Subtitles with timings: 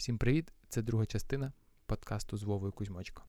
[0.00, 0.44] Всім привіт!
[0.68, 1.52] Це друга частина
[1.86, 3.22] подкасту з Вовою Кузьмочко.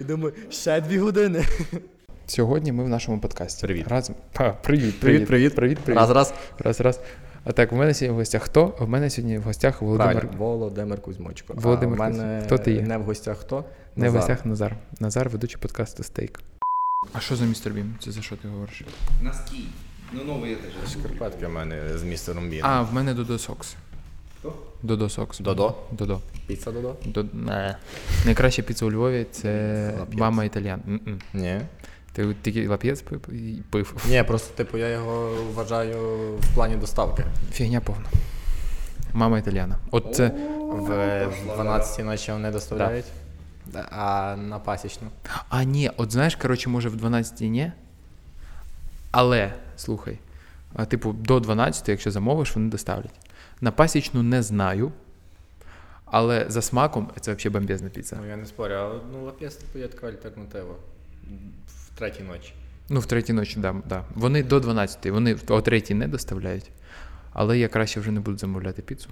[0.00, 1.44] І думаю, ще дві години.
[2.26, 3.66] Сьогодні ми в нашому подкасті.
[3.66, 3.88] Привіт.
[3.88, 4.16] Разом.
[4.34, 5.54] А, привіт, Привіт, привіт.
[5.54, 5.98] привіт, привіт.
[6.00, 6.34] Раз, раз.
[6.58, 7.00] раз, раз.
[7.44, 8.76] А так, у мене сьогодні в гостях хто?
[8.80, 10.20] У мене сьогодні в гостях Володимир.
[10.20, 11.54] Правильно, Володимир Кузьмочко.
[11.56, 12.82] Володимир а в мене Хто ти є?
[12.82, 13.64] Не в гостях хто?
[13.96, 14.76] Не в гостях Назар.
[15.00, 16.40] Назар, ведучий подкасту Стейк.
[17.12, 17.96] А що за містер Бім?
[18.00, 18.84] Це за що ти говориш?
[19.22, 19.64] Носки.
[20.12, 20.98] Ну, новые это же.
[20.98, 22.70] Шкарпетки в мене з містером Біном.
[22.70, 23.76] А, в мене Додо Сокс.
[24.82, 25.38] Додо Сокс.
[25.38, 25.74] Додо?
[25.92, 26.20] Додо.
[26.46, 26.96] Піца Додо?
[27.04, 27.24] До...
[27.32, 27.76] Не.
[28.24, 30.18] Найкраща піца у Львові це Лап'єц.
[30.20, 30.80] мама італіан.
[30.88, 31.18] М-м.
[31.34, 31.60] Ні.
[32.12, 33.94] Ти тільки лап'єц пив і пив.
[34.08, 35.98] Ні, просто типу я його вважаю
[36.40, 37.24] в плані доставки.
[37.52, 38.04] Фігня повна.
[39.12, 39.76] Мама італіана.
[39.90, 40.28] От це.
[40.58, 43.04] В 12 ночі вони доставляють.
[43.90, 45.08] А на пасічну.
[45.48, 47.72] А, ні, от знаєш, коротше, може в 12 ні.
[49.10, 50.18] Але, слухай,
[50.74, 53.14] а, типу, до 12, якщо замовиш, вони доставлять.
[53.60, 54.92] На пасічну не знаю.
[56.04, 58.16] Але за смаком це взагалі бомбезна піца.
[58.20, 60.74] Ну я не спорю, але ну лап'єс є така альтернатива.
[61.66, 62.54] В третій ночі.
[62.88, 64.04] Ну, в третій ночі, да, да.
[64.14, 66.70] Вони до 12, вони о третій не доставляють.
[67.32, 69.10] Але я краще вже не буду замовляти піцу,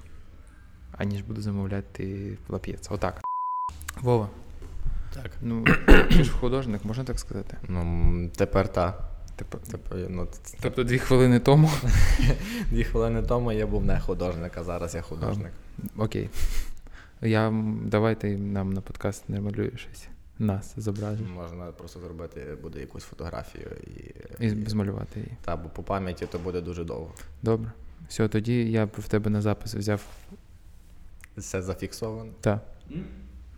[0.92, 2.86] аніж буду замовляти лап'єц.
[2.90, 3.20] Отак.
[4.00, 4.28] Вова,
[5.14, 5.30] Так.
[5.42, 5.64] ну
[6.10, 7.56] ти ж художник, можна так сказати?
[7.68, 9.08] Ну тепер та.
[9.36, 10.28] Типу, Типу, ну,
[10.60, 11.70] тобто дві хвилини тому.
[12.70, 15.52] дві хвилини тому я був не художник, а зараз я художник.
[15.96, 16.30] Окей.
[17.22, 17.52] Я
[17.84, 20.08] давайте нам на подкаст не малюєш щось.
[20.38, 21.28] Нас зображення.
[21.28, 23.70] Можна просто зробити буде якусь фотографію
[24.40, 25.32] і, І змалювати її.
[25.44, 27.10] та, бо по пам'яті то буде дуже довго.
[27.42, 27.72] Добре.
[28.08, 30.02] Все, тоді я б в тебе на запис взяв.
[31.36, 32.32] Все зафіксовано.
[32.40, 32.60] Та.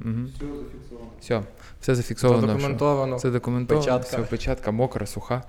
[0.00, 0.12] Угу.
[0.36, 1.10] Все зафиксировано.
[1.20, 1.42] Все,
[1.80, 2.38] все зафіксовано.
[2.40, 3.18] що- Задокументовано.
[3.18, 4.16] Це документовано, Печатка.
[4.16, 5.42] все, печатка мокра, суха.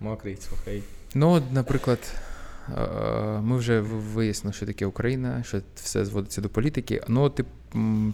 [0.00, 0.82] Мокрий, сухий.
[1.14, 1.98] Ну, наприклад,
[3.42, 7.02] ми вже вияснили, що таке Україна, що все зводиться до політики.
[7.08, 7.44] Ну, ти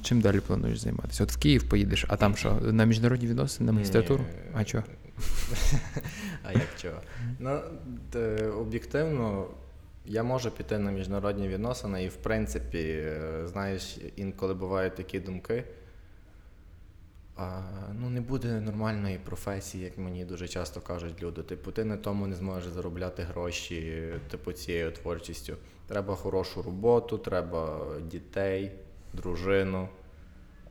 [0.03, 1.25] чим далі плануєш займатися?
[1.25, 2.53] От в Київ поїдеш, а там що?
[2.63, 4.25] На міжнародні відносини, на магістратуру?
[4.55, 4.83] А що?
[6.45, 6.95] А як чого?
[7.39, 7.59] Ну,
[8.61, 9.47] об'єктивно,
[10.07, 15.65] я можу піти на міжнародні відносини, і в принципі, е, знаєш, інколи бувають такі думки.
[17.37, 17.61] А,
[17.93, 21.43] ну, не буде нормальної професії, як мені дуже часто кажуть люди.
[21.43, 25.57] Типу, ти на тому не зможеш заробляти гроші, типу, цією творчістю.
[25.87, 28.73] Треба хорошу роботу, треба дітей,
[29.13, 29.89] дружину,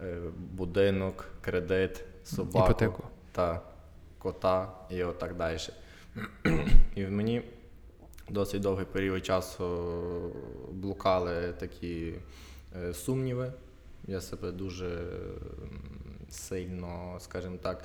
[0.02, 2.66] е, будинок, кредит, собаку.
[2.66, 3.04] Іпотеку.
[3.32, 3.62] Та
[4.18, 5.58] кота і отак далі.
[6.96, 7.44] І в мені
[8.30, 9.66] досить довгий період часу
[10.72, 12.14] блукали такі
[12.76, 13.54] е, сумніви.
[14.08, 15.04] Я себе дуже
[16.30, 17.84] сильно, скажімо так,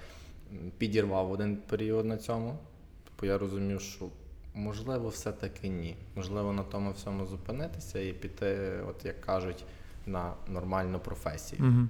[0.78, 2.58] підірвав в один період на цьому.
[3.04, 4.08] Тобто я розумів, що
[4.54, 5.96] можливо, все-таки ні.
[6.16, 9.64] Можливо, на тому всьому зупинитися і піти, от як кажуть,
[10.06, 11.62] на нормальну професію.
[11.64, 11.88] Угу.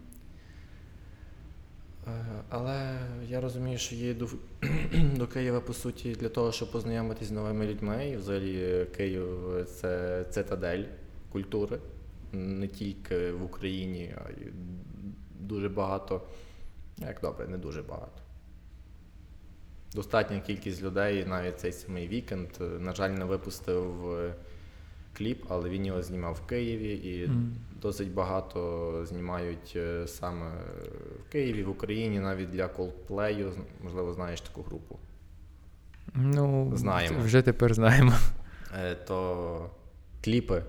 [2.06, 3.96] Е, Але я розумію, що
[4.26, 4.38] в-
[5.18, 8.08] до Києва по суті для того, щоб познайомитись з новими людьми.
[8.08, 9.26] І взагалі Київ
[9.66, 10.84] це цитадель
[11.32, 11.78] культури,
[12.32, 14.52] не тільки в Україні, а й
[15.40, 16.22] дуже багато.
[16.98, 18.22] Як добре, не дуже багато.
[19.94, 24.34] Достатня кількість людей, навіть цей самий вікенд, е, на жаль, не випустив е,
[25.12, 27.52] кліп, але він його знімав в Києві і Мгм.
[27.82, 30.46] досить багато знімають е, саме
[31.28, 33.50] в Києві, в Україні, навіть для Coldplay,
[33.84, 34.98] можливо, знаєш таку групу.
[36.14, 37.18] Ну, Знаємо.
[37.24, 38.12] вже тепер знаємо.
[38.84, 39.70] Е, То
[40.24, 40.62] кліпи.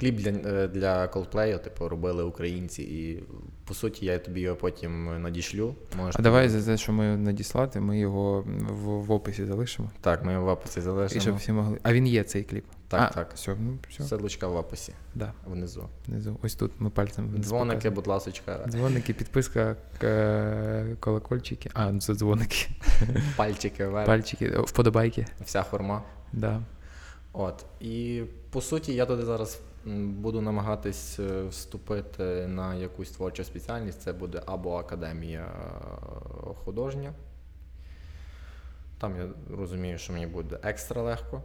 [0.00, 3.22] Кліп для, е, для Coldplay, типу, робили українці, і
[3.64, 5.74] по суті я тобі його потім надішлю.
[5.96, 9.90] Можеш А давай за те, що ми надіслати, ми його в, в описі залишимо.
[10.00, 11.18] Так, ми його в описі залишимо.
[11.18, 11.78] І щоб всі могли.
[11.82, 12.64] А він є цей кліп.
[12.88, 13.32] Так, а, так.
[13.34, 14.02] Все, ну все.
[14.02, 15.88] Ссылочка в описі Да, внизу.
[16.06, 16.38] внизу.
[16.42, 17.28] Ось тут ми пальцем.
[17.38, 17.94] Дзвоники, показуємо.
[17.94, 21.70] будь ласочка, Дзвоники, підписка, к- колокольчики.
[21.74, 22.68] А, ну це дзвоники.
[23.36, 25.26] пальчики вверх, Пальчики, вподобайки.
[25.44, 26.02] вся хурма.
[26.32, 26.60] Да.
[27.32, 27.64] От.
[27.80, 29.60] І по суті, я туди зараз
[30.04, 34.02] буду намагатись е, вступити на якусь творчу спеціальність.
[34.02, 37.12] Це буде або академія е, художня.
[39.00, 41.42] Там я розумію, що мені буде екстра легко.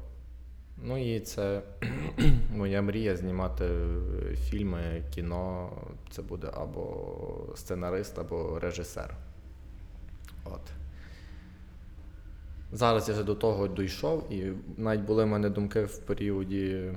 [0.78, 1.62] Ну і це
[2.52, 5.70] моя мрія знімати е, фільми, кіно.
[6.12, 9.16] Це буде або сценарист, або режисер.
[10.46, 10.62] От.
[12.72, 16.92] Зараз я вже до того дійшов, і навіть були в мене думки в періоді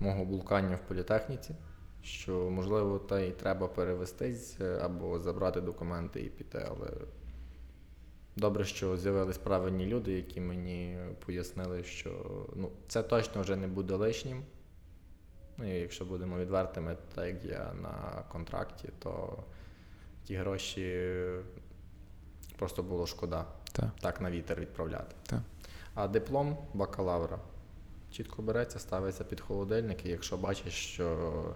[0.00, 1.54] мого блукання в політехніці,
[2.02, 6.88] що можливо та й треба перевестись е, або забрати документи і піти, але
[8.36, 12.10] Добре, що з'явились правильні люди, які мені пояснили, що
[12.54, 14.42] ну, це точно вже не буде лишнім.
[15.56, 19.38] Ну і якщо будемо відвертими, так як я на контракті, то
[20.24, 21.16] ті гроші
[22.56, 23.90] просто було шкода Так.
[24.00, 25.16] так на вітер відправляти.
[25.22, 25.40] Так.
[25.94, 27.38] А диплом бакалавра
[28.10, 31.54] чітко береться, ставиться під холодильник, і якщо бачиш, що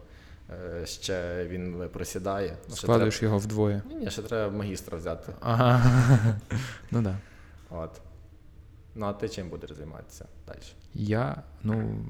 [0.85, 3.83] ще він просідає, Складуєш його вдвоє.
[3.89, 5.33] ні, ні, ще треба магістра взяти.
[5.41, 5.83] Ага.
[6.91, 7.03] Ну.
[7.03, 7.17] Да.
[7.71, 8.00] От.
[8.95, 10.59] Ну, а ти чим будеш займатися далі?
[10.95, 12.05] Я, ну,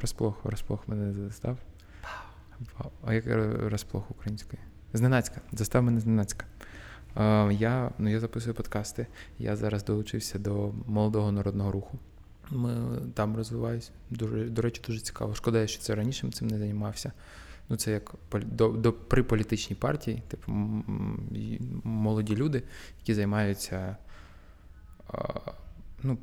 [0.00, 1.56] розплох, розплох мене застав.
[3.04, 3.24] А як
[3.70, 4.62] розплох українською?
[4.92, 5.40] Зненацька.
[5.52, 6.46] Застав мене зненацька.
[7.16, 9.06] Е, я, ну, я записую подкасти.
[9.38, 11.98] Я зараз долучився до молодого народного руху.
[12.50, 13.90] Ми там розвиваюсь.
[14.10, 15.34] Дуже, до речі, дуже цікаво.
[15.34, 17.12] Шкода, що це раніше цим не займався.
[17.68, 20.52] Ну, це як до, до, при політичній партії, типу
[21.84, 22.62] молоді люди,
[22.98, 23.96] які займаються
[26.02, 26.18] ну,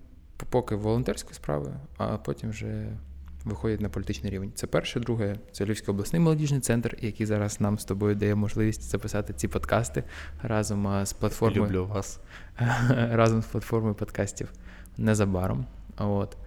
[0.50, 2.98] поки волонтерською справою, а потім вже
[3.46, 4.52] виходять на політичний рівень.
[4.56, 5.00] Це перше.
[5.00, 9.48] Друге, це Львівський обласний молодіжний центр, який зараз нам з тобою дає можливість записати ці
[9.48, 10.04] подкасти
[10.42, 12.20] разом з платформою Люблю вас.
[12.90, 14.52] разом з платформою подкастів
[14.98, 15.66] незабаром.
[15.98, 16.38] От.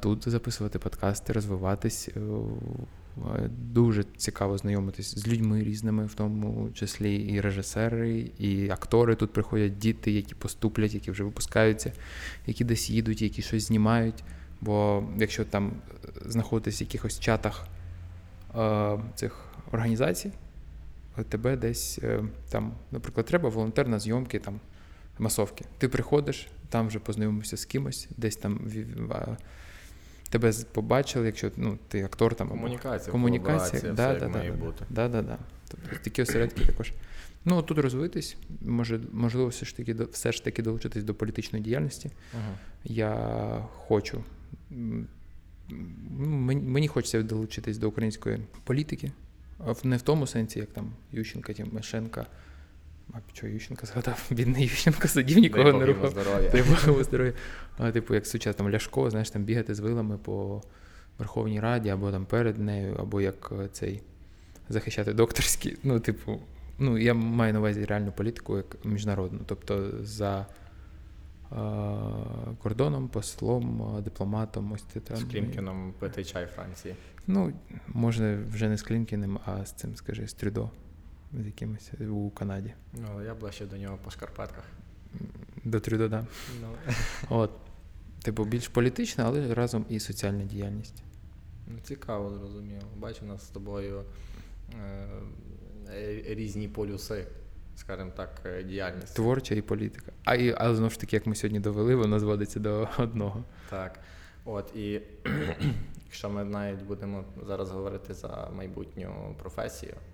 [0.00, 2.08] Тут записувати подкасти, розвиватись.
[2.16, 9.14] е, е, Дуже цікаво знайомитись з людьми різними, в тому числі і режисери, і актори.
[9.14, 11.92] Тут приходять діти, які поступлять, які вже випускаються,
[12.46, 14.24] які десь їдуть, які щось знімають.
[14.60, 15.72] Бо якщо там
[16.04, 17.66] е, знаходитись в якихось чатах
[18.56, 20.32] е, цих організацій,
[21.28, 24.60] тебе десь е, там, наприклад, треба волонтер на зйомки там
[25.18, 25.64] масовки.
[25.78, 28.60] Ти приходиш, там вже познайомився з кимось, десь там
[30.30, 32.48] тебе побачили, якщо ну, ти актор там.
[32.48, 34.84] Комунікація, комунікація, да, все да, як да, має да, бути.
[34.90, 35.38] Да, да, да.
[35.68, 36.92] Тобто такі осередки також.
[37.44, 42.10] Ну, тут розвитись, може, можливо, все ж таки все ж таки долучитись до політичної діяльності.
[42.34, 42.54] Ага.
[42.84, 43.14] Я
[43.72, 44.24] хочу.
[44.70, 45.06] ну,
[46.18, 49.12] Мені, мені хочеться долучитись до української політики.
[49.84, 52.26] Не в тому сенсі, як там Ющенка, Тимошенка.
[53.12, 54.26] А що Ющенка згадав?
[54.30, 56.10] Бідний Ющенко сидів, нікого Дай не рухав.
[56.10, 56.50] здоров'я.
[56.50, 57.32] Дай Бог йому здоров'я.
[57.78, 60.62] А, типу, як сучасне там Ляшко, знаєш, там бігати з вилами по
[61.18, 64.02] Верховній Раді, або там перед нею, або як е, цей
[64.68, 65.76] захищати докторські.
[65.82, 66.40] Ну, типу,
[66.78, 69.40] ну, я маю на увазі реальну політику як міжнародну.
[69.46, 70.46] Тобто за
[71.52, 71.56] е,
[72.62, 75.16] кордоном, послом, е, дипломатом, ось ти там.
[75.16, 76.94] З Клімкіном пити чай Франції.
[77.26, 77.52] Ну,
[77.88, 80.70] може, вже не з Клімкіним, а з цим, скажи, з Трюдо,
[81.42, 82.74] з якимось у Канаді.
[82.92, 84.64] Ну, я ближче до нього по шкарпетках.
[85.64, 86.26] До Трюдо, да.
[86.60, 86.68] Ну,
[87.28, 87.50] От.
[88.22, 91.02] Типу, більш політична, але разом і соціальна діяльність.
[91.66, 92.82] ну, цікаво, зрозуміло.
[92.96, 94.04] Бачу, у нас з тобою
[94.74, 95.08] е,
[95.94, 97.26] е, різні полюси,
[97.76, 99.16] скажімо так, е, діяльності.
[99.16, 100.12] Творча і політика.
[100.24, 103.44] А і, але знову ж таки, як ми сьогодні довели, воно зводиться до одного.
[103.70, 104.00] Так.
[104.44, 105.00] От, і
[106.06, 110.13] якщо ми навіть будемо зараз говорити за майбутню професію, е,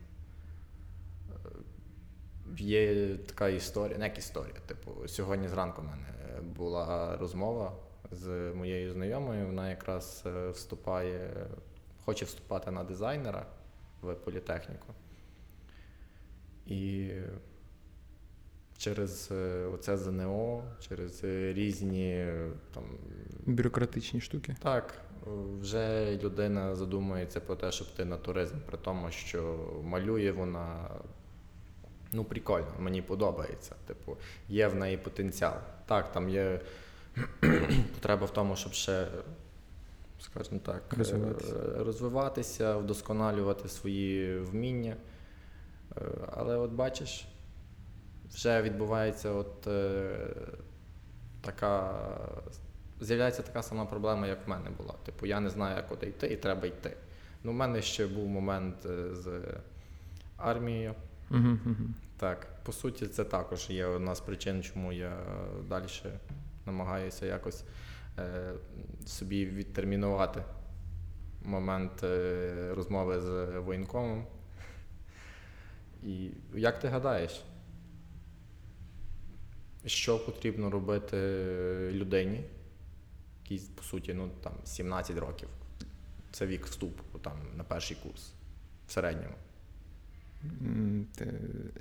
[2.56, 4.60] є така історія, не як історія.
[4.66, 7.72] Типу, сьогодні зранку в мене була розмова
[8.10, 9.46] з моєю знайомою.
[9.46, 11.46] Вона якраз е, вступає,
[12.04, 13.46] хоче вступати на дизайнера
[14.02, 14.94] в політехніку.
[16.66, 17.10] І
[18.78, 22.84] через е, оце ЗНО, через різні е, там.
[23.46, 24.56] Бюрократичні штуки.
[24.62, 24.94] Так,
[25.60, 30.90] вже людина задумується про те, щоб йти на туризм, при тому, що малює вона
[32.12, 33.74] ну, прикольно, мені подобається.
[33.86, 34.16] Типу,
[34.48, 35.54] є в неї потенціал.
[35.86, 36.60] Так, там є
[37.94, 39.06] потреба в тому, щоб ще,
[40.20, 41.54] скажімо так, е, Розвиватися.
[41.84, 44.96] розвиватися, вдосконалювати свої вміння.
[45.96, 46.00] Е,
[46.32, 47.26] Але от бачиш,
[48.30, 50.16] вже відбувається от е,
[51.40, 51.94] така.
[53.00, 54.94] З'являється така сама проблема, як в мене була.
[55.04, 56.96] Типу, я не знаю, куди йти, і треба йти.
[57.44, 59.40] Ну, в мене ще був момент е, з
[60.36, 60.94] армією.
[62.16, 65.16] Так, по суті, це також є одна з причин, чому я
[65.68, 65.86] далі
[66.66, 67.64] намагаюся якось
[68.18, 68.52] е,
[69.06, 70.42] собі відтермінувати
[71.42, 74.26] момент е, розмови з воєнкомом.
[76.02, 77.44] І як ти гадаєш,
[79.86, 81.16] що потрібно робити
[81.92, 82.44] людині,
[83.42, 85.48] якій, по суті, ну, там, 17 років.
[86.32, 88.32] Це вік вступу там, на перший курс
[88.86, 89.34] в середньому.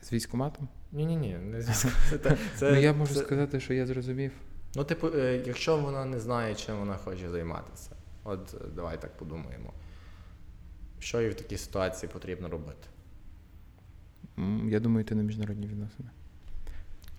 [0.02, 0.68] З військоматом?
[0.92, 1.90] Ні, ні, ні, не зв'язку.
[2.10, 4.32] Це, це, це, ну, я можу це- сказати, що я зрозумів.
[4.76, 7.92] Ну, типу, е, якщо вона не знає, чим вона хоче займатися,
[8.24, 9.74] от е, давай так подумаємо.
[11.00, 12.88] Що їй в такій ситуації потрібно робити?
[14.68, 16.10] Я думаю, йти на міжнародні відносини.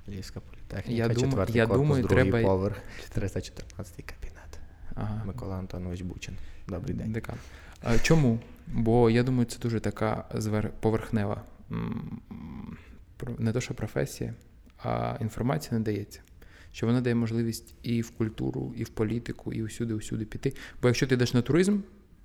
[0.08, 2.76] Львівська політехніка, Я думаю- четвертий я корпус, думаю, другий треба- поверх,
[3.12, 4.58] 314 кабінет.
[4.94, 5.24] Ага.
[5.24, 6.36] Микола Антонович Бучин.
[6.68, 7.12] Добрий день.
[7.12, 7.36] Декан.
[8.02, 8.38] Чому?
[8.66, 10.24] Бо я думаю, це дуже така
[10.80, 11.42] поверхнева
[13.38, 14.34] не то, що професія,
[14.78, 16.20] а інформація не дається.
[16.72, 20.52] Що вона дає можливість і в культуру, і в політику, і усюди, усюди піти.
[20.82, 21.78] Бо якщо ти йдеш на туризм,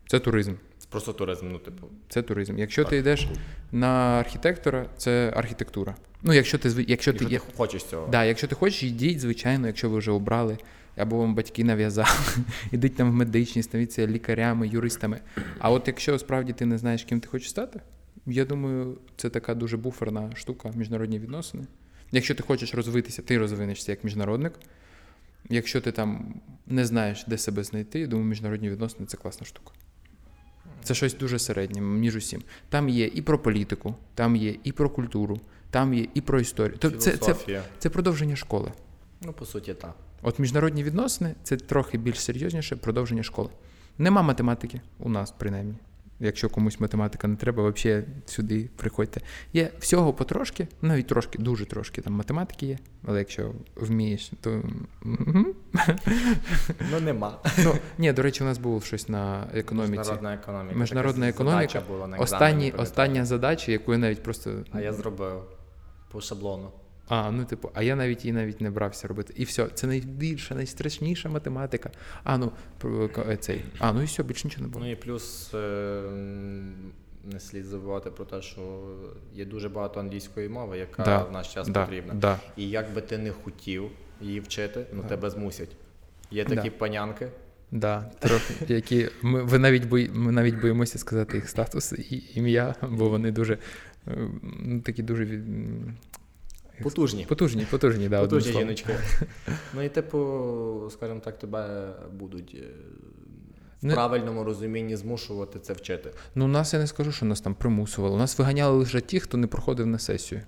[0.07, 0.53] це туризм.
[0.77, 1.87] Це просто туризм, ну типу.
[2.09, 2.57] Це туризм.
[2.57, 2.89] Якщо так.
[2.89, 3.27] ти йдеш
[3.71, 5.95] на архітектора, це архітектура.
[6.23, 8.07] Ну, якщо ти якщо, якщо ти, ти хочеш цього.
[8.07, 10.57] Да, якщо ти хочеш, йдіть, звичайно, якщо ви вже обрали,
[10.95, 12.09] або вам батьки нав'язали,
[12.71, 15.21] ідіть там в медичні, ставіться лікарями, юристами.
[15.59, 17.81] А от якщо справді ти не знаєш, ким ти хочеш стати,
[18.25, 21.63] я думаю, це така дуже буферна штука, міжнародні відносини.
[22.11, 24.53] Якщо ти хочеш розвитися, ти розвинешся як міжнародник.
[25.49, 29.71] Якщо ти там не знаєш, де себе знайти, я думаю, міжнародні відносини це класна штука.
[30.83, 32.43] Це щось дуже середнє, між усім.
[32.69, 36.77] Там є і про політику, там є і про культуру, там є і про історію.
[36.79, 38.71] Тобто це, це, це продовження школи.
[39.21, 39.95] Ну, по суті, так.
[40.25, 43.49] От міжнародні відносини це трохи більш серйозніше продовження школи.
[43.97, 45.75] Нема математики у нас, принаймні.
[46.19, 49.21] Якщо комусь математика не треба, взагалі сюди приходьте.
[49.53, 52.77] Є всього потрошки, навіть трошки, дуже трошки там математики є,
[53.07, 54.63] але якщо вмієш, то.
[56.91, 57.39] Ну, нема.
[57.63, 59.97] Ну, Ні, до речі, у нас було щось на економіці.
[59.97, 60.79] Міжнародна економіка.
[60.79, 61.81] Міжнародна економіка.
[61.87, 64.63] Була на Останні, остання задача, яку я навіть просто.
[64.71, 65.43] А я зробив
[66.11, 66.71] по шаблону.
[67.07, 69.33] А, ну типу, а я навіть її навіть не брався робити.
[69.35, 71.91] І все, це найбільша, найстрашніша математика.
[72.23, 72.51] А, ну
[73.39, 73.61] цей.
[73.79, 74.85] А, ну і все, більше нічого не було.
[74.85, 76.01] Ну і плюс е,
[77.31, 78.61] не слід забувати про те, що
[79.33, 82.13] є дуже багато англійської мови, яка да, в наш час да, потрібна.
[82.13, 82.39] Да.
[82.57, 85.75] І як би ти не хотів її вчити, ну тебе змусять.
[86.31, 87.27] Є такі панянки.
[87.71, 92.75] Да, трохи, які ми ви навіть бої, ми навіть боїмося сказати їх статус і ім'я,
[92.81, 93.57] бо вони дуже
[94.59, 95.43] ну, такі дуже
[96.83, 97.25] Потужні.
[97.25, 98.95] Потужні, потужні, да, Потужні жіночки.
[99.73, 102.67] Ну і, типу, скажімо так, тебе будуть е,
[103.87, 106.11] в правильному розумінні змушувати це вчити.
[106.35, 108.17] Ну, нас я не скажу, що нас там примусували.
[108.17, 110.41] Нас виганяли лише ті, хто не проходив на сесію.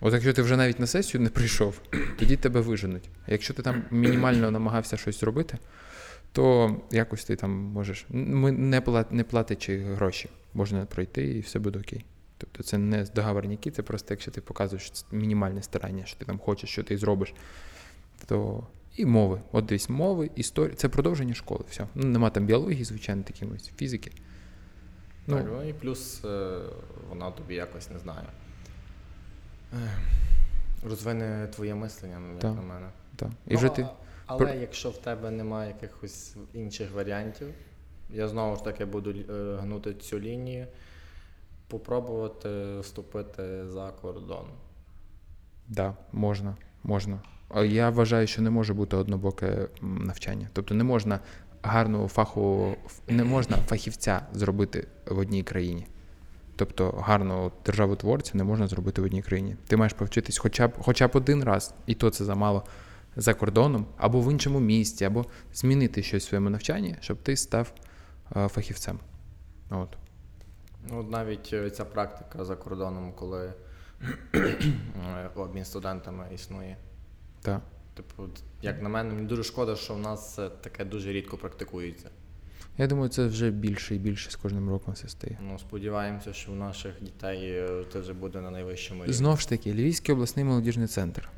[0.00, 1.80] От якщо ти вже навіть на сесію не прийшов,
[2.18, 3.08] тоді тебе виженуть.
[3.26, 5.58] А якщо ти там мінімально намагався щось зробити,
[6.32, 8.06] то якось ти там можеш.
[8.10, 8.52] Ми
[9.10, 12.04] не платячи гроші, можна пройти і все буде окей.
[12.38, 16.70] Тобто це не договорняки, це просто якщо ти показуєш мінімальне старання, що ти там хочеш,
[16.70, 17.34] що ти зробиш,
[18.26, 18.66] то
[18.96, 19.40] і мови.
[19.52, 20.74] От десь мови, історія.
[20.74, 21.64] Це продовження школи.
[21.68, 21.86] все.
[21.94, 24.12] Ну, Нема там біології, звичайно, такимось, фізики.
[25.26, 26.60] Ну, так, ну і плюс е,
[27.08, 28.26] вона тобі якось не знаю.
[29.72, 29.90] Е,
[30.84, 32.88] розвине твоє мислення, як так, на мене.
[33.16, 33.28] Так.
[33.46, 33.86] І ну, вже ти...
[34.26, 37.48] Але якщо в тебе немає якихось інших варіантів,
[38.10, 40.66] я знову ж таки буду е, гнути цю лінію
[41.68, 44.46] попробувати вступити за кордон.
[44.46, 44.54] Так,
[45.68, 47.20] да, можна, можна.
[47.64, 50.48] Я вважаю, що не може бути однобоке навчання.
[50.52, 51.20] Тобто не можна
[51.62, 52.76] гарного фаху,
[53.08, 55.86] не можна фахівця зробити в одній країні.
[56.56, 59.56] Тобто гарного державотворця не можна зробити в одній країні.
[59.66, 62.64] Ти маєш повчитись хоча б хоча б один раз, і то це замало
[63.16, 67.72] за кордоном, або в іншому місті, або змінити щось в своєму навчанні, щоб ти став
[68.48, 68.98] фахівцем.
[69.70, 69.96] От.
[70.90, 73.52] Ну, навіть е, ця практика за кордоном, коли
[75.36, 76.76] обмін студентами існує.
[77.42, 77.60] Так.
[77.94, 78.22] Типу,
[78.62, 82.10] як на мене, мені дуже шкода, що в нас таке дуже рідко практикується.
[82.78, 85.38] Я думаю, це вже більше і більше з кожним роком все стає.
[85.42, 89.14] Ну, сподіваємося, що у наших дітей е, це вже буде на найвищому рівні.
[89.14, 91.28] Знову ж таки, Львівський обласний молодіжний центр.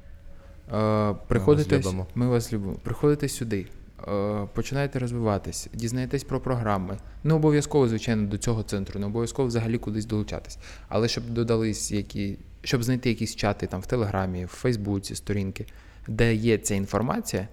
[0.73, 2.07] Е, приходите, ми вас любимо.
[2.14, 2.75] Ми вас любимо.
[2.83, 3.67] Приходите сюди.
[4.09, 6.99] Е, починаєте розвиватись, дізнаєтесь про програми.
[7.25, 10.59] Не обов'язково, звичайно, до цього центру, не обов'язково взагалі кудись долучатись.
[10.88, 15.67] Але щоб додались які, щоб знайти якісь чати там в Телеграмі, в Фейсбуці, сторінки,
[16.09, 17.49] де є ця інформація,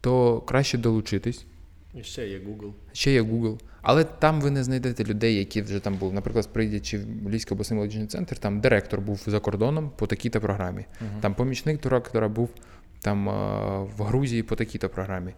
[0.00, 1.46] то краще долучитись.
[1.94, 2.72] І ще є Google.
[2.92, 3.58] Ще є Google.
[3.82, 6.12] Але там ви не знайдете людей, які вже там були.
[6.12, 10.80] Наприклад, прийдячи в Львівський обласний молодіжний центр, там директор був за кордоном по такій-то програмі.
[10.80, 11.20] Uh-huh.
[11.20, 12.50] Там помічник директора був
[13.00, 13.32] там е,
[13.96, 15.32] в Грузії по такій-то програмі.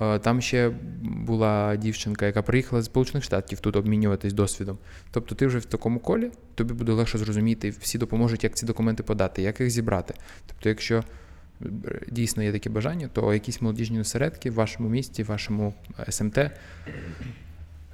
[0.00, 4.78] Е, там ще була дівчинка, яка приїхала з Сполучених Штатів тут обмінюватись досвідом.
[5.10, 9.02] Тобто ти вже в такому колі, тобі буде легше зрозуміти, всі допоможуть, як ці документи
[9.02, 10.14] подати, як їх зібрати.
[10.46, 11.66] Тобто, якщо е,
[12.08, 15.74] дійсно є таке бажання, то якісь молодіжні осередки в вашому місті, в вашому
[16.08, 16.38] СМТ.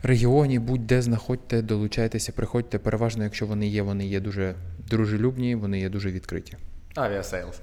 [0.03, 2.79] Регіоні, будь-де знаходьте, долучайтеся, приходьте.
[2.79, 4.55] Переважно, якщо вони є, вони є дуже
[4.89, 6.57] дружелюбні, вони є дуже відкриті.
[6.95, 7.61] Авіасейлс.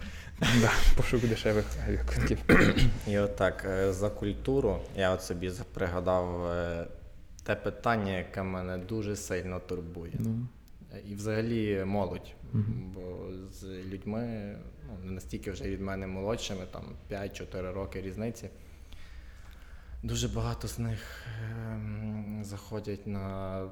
[0.61, 2.39] Да, Пошук дешевих авіаквитків.
[3.07, 6.87] І отак, е, за культуру я от собі пригадав е,
[7.43, 10.13] те питання, яке мене дуже сильно турбує.
[10.19, 10.47] Ну.
[11.09, 12.33] І взагалі молодь.
[12.53, 12.63] Угу.
[12.93, 13.01] Бо
[13.51, 14.55] з людьми,
[14.87, 18.49] ну, не настільки вже від мене молодшими, там 5-4 роки різниці.
[20.03, 21.25] Дуже багато з них
[21.71, 23.65] ем, заходять на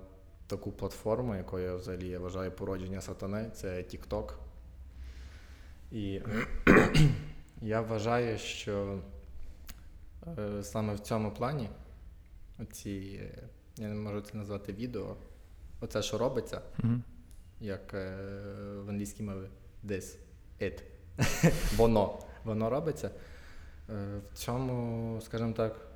[0.47, 4.33] таку платформу, якою взагалі я вважаю породження сатани, це TikTok.
[5.91, 6.21] І
[7.61, 8.99] я вважаю, що
[10.37, 11.69] е, саме в цьому плані
[12.59, 13.19] оці,
[13.77, 15.15] я не можу це назвати відео,
[15.81, 17.03] оце, що робиться, Мгм.
[17.61, 18.17] як е,
[18.85, 19.47] в англійській мові
[19.85, 20.15] this,
[20.61, 20.81] it.
[21.77, 22.19] воно.
[22.43, 23.11] Воно робиться.
[23.89, 25.87] Е, в цьому, скажімо так,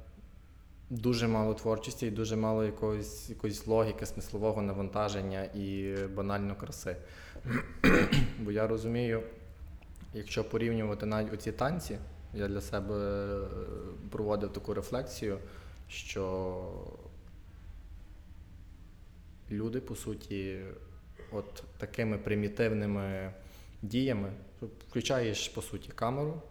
[0.90, 6.96] дуже мало творчості і дуже мало якоїсь, якоїсь логіки, смислового навантаження і банально краси.
[8.40, 9.24] Бо я розумію,
[10.14, 11.98] якщо порівнювати навіть оці танці,
[12.34, 13.48] я для себе е,
[14.10, 15.40] проводив таку рефлексію,
[15.88, 16.88] що
[19.52, 20.60] люди, по суті,
[21.32, 23.34] от такими примітивними
[23.82, 24.34] діями,
[24.90, 26.42] включаєш, по суті, камеру,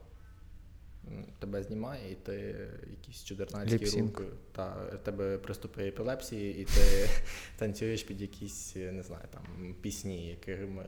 [1.39, 2.57] тебе знімає, і ти
[2.91, 7.09] якісь чудернацькі руки, та тебе приступи епілепсії, і ти
[7.59, 10.87] танцюєш під якісь, не знаю, там пісні, якими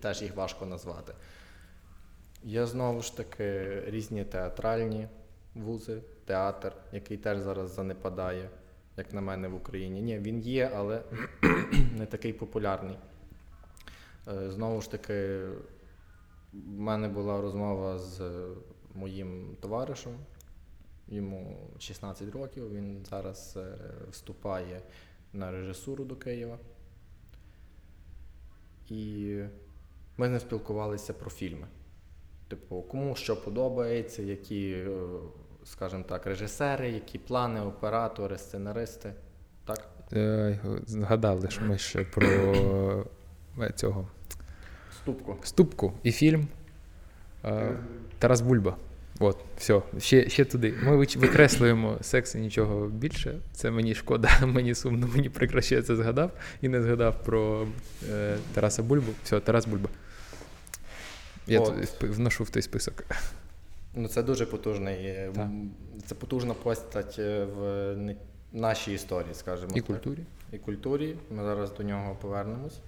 [0.00, 1.14] теж їх важко назвати.
[2.46, 5.08] Є знову ж таки різні театральні
[5.54, 8.50] вузи, театр, який теж зараз занепадає,
[8.96, 10.02] як на мене, в Україні.
[10.02, 11.02] Ні, він є, але
[11.98, 12.96] не такий популярний.
[14.28, 15.44] Е, Знову ж таки,
[16.52, 18.42] в мене була розмова з
[18.94, 20.12] моїм товаришем.
[21.08, 23.76] Йому 16 років, він зараз е,
[24.10, 24.80] вступає
[25.32, 26.58] на режисуру до Києва.
[28.88, 29.38] І
[30.16, 31.66] ми з ним спілкувалися про фільми.
[32.48, 34.86] Типу, кому що подобається, які, е,
[35.64, 39.12] скажімо так, режисери, які плани, оператори, сценаристи.
[39.64, 39.88] Так?
[40.12, 42.26] Е, Згадали ж ми ще про
[43.60, 44.08] е, цього
[45.02, 45.36] Ступку.
[45.42, 46.48] Ступку і фільм
[48.18, 48.76] Тарас Бульба.
[49.20, 50.74] От, все, ще, ще туди.
[50.82, 53.38] Ми викреслюємо секс і нічого більше.
[53.52, 56.30] Це мені шкода, мені сумно, мені прикро, що я це згадав
[56.62, 57.66] і не згадав про
[58.10, 59.12] е, Тараса Бульбу.
[59.24, 59.88] Все, Тарас Бульба.
[61.46, 62.02] Я От.
[62.02, 63.04] вношу в той список.
[63.94, 64.96] Ну, це дуже потужний.
[65.06, 65.48] е, Так.
[66.06, 67.96] Це потужна постать е, в
[68.52, 69.86] нашій історії, скажімо І так.
[69.86, 70.20] культурі.
[70.52, 71.16] І культурі.
[71.30, 72.78] Ми зараз до нього повернемось.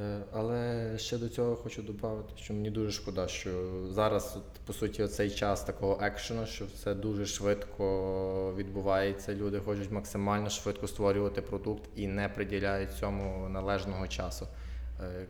[0.00, 3.50] Е, Але ще до цього хочу додати, що мені дуже шкода, що
[3.90, 9.34] зараз, от, по суті, цей час такого екшену, що все дуже швидко відбувається.
[9.34, 14.46] Люди хочуть максимально швидко створювати продукт і не приділяють цьому належного часу.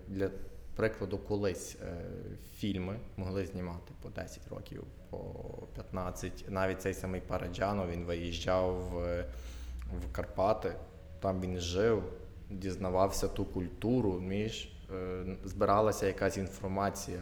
[0.09, 0.31] Для
[0.79, 1.97] прикладу, колись е,
[2.57, 5.19] фільми могли знімати по 10 років, по
[5.75, 6.45] 15.
[6.49, 9.25] Навіть цей самий Параджано він виїжджав в,
[9.93, 10.75] в Карпати,
[11.21, 12.03] там він жив,
[12.51, 17.21] дізнавався ту культуру, між е, збиралася якась інформація.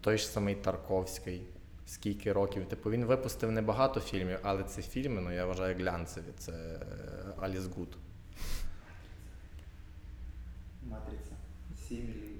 [0.00, 1.42] Той ж самий Тарковський,
[1.86, 2.66] скільки років.
[2.66, 6.32] Типу він випустив небагато фільмів, але це фільми, ну я вважаю, глянцеві.
[6.38, 6.78] Це е,
[7.40, 7.96] Аліс Гуд.
[10.82, 11.32] Матриця.
[11.88, 12.31] 7 мільйонів.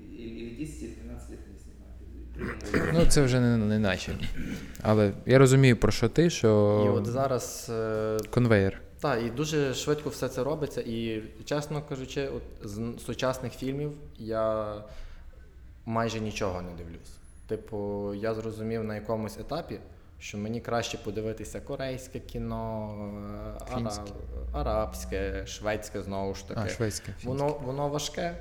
[0.67, 2.93] 200 12 літ не знімати.
[2.95, 4.13] Ну це вже не, не наші.
[4.83, 6.83] Але я розумію, про що ти, що.
[6.87, 8.81] І от зараз е, конвейер.
[9.01, 10.81] Так, і дуже швидко все це робиться.
[10.81, 14.75] І, чесно кажучи, от з сучасних фільмів я
[15.87, 17.13] майже нічого не дивлюсь.
[17.47, 19.79] Типу, я зрозумів на якомусь етапі,
[20.19, 22.95] що мені краще подивитися корейське кіно,
[23.61, 24.09] е, араб,
[24.53, 26.61] арабське, шведське знову ж таки.
[26.65, 27.29] А, шведське, фінське.
[27.29, 28.37] Воно воно важке,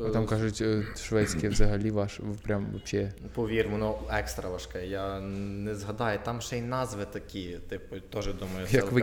[0.00, 3.12] а Там кажуть, е, шведське взагалі ваш прям вообще.
[3.34, 4.86] Повір, воно екстра важке.
[4.86, 8.94] Я не згадаю, там ще й назви такі, типу, теж думаю, Як ссылка- в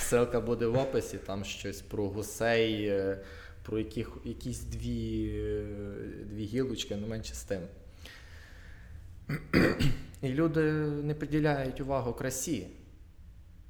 [0.00, 3.18] Ссылка буде в описі, там щось про гусей, е,
[3.62, 5.64] про яких, якісь дві, е,
[6.24, 7.60] дві гілочки, ну менше з тим.
[10.22, 10.60] І люди
[11.02, 12.66] не приділяють увагу красі.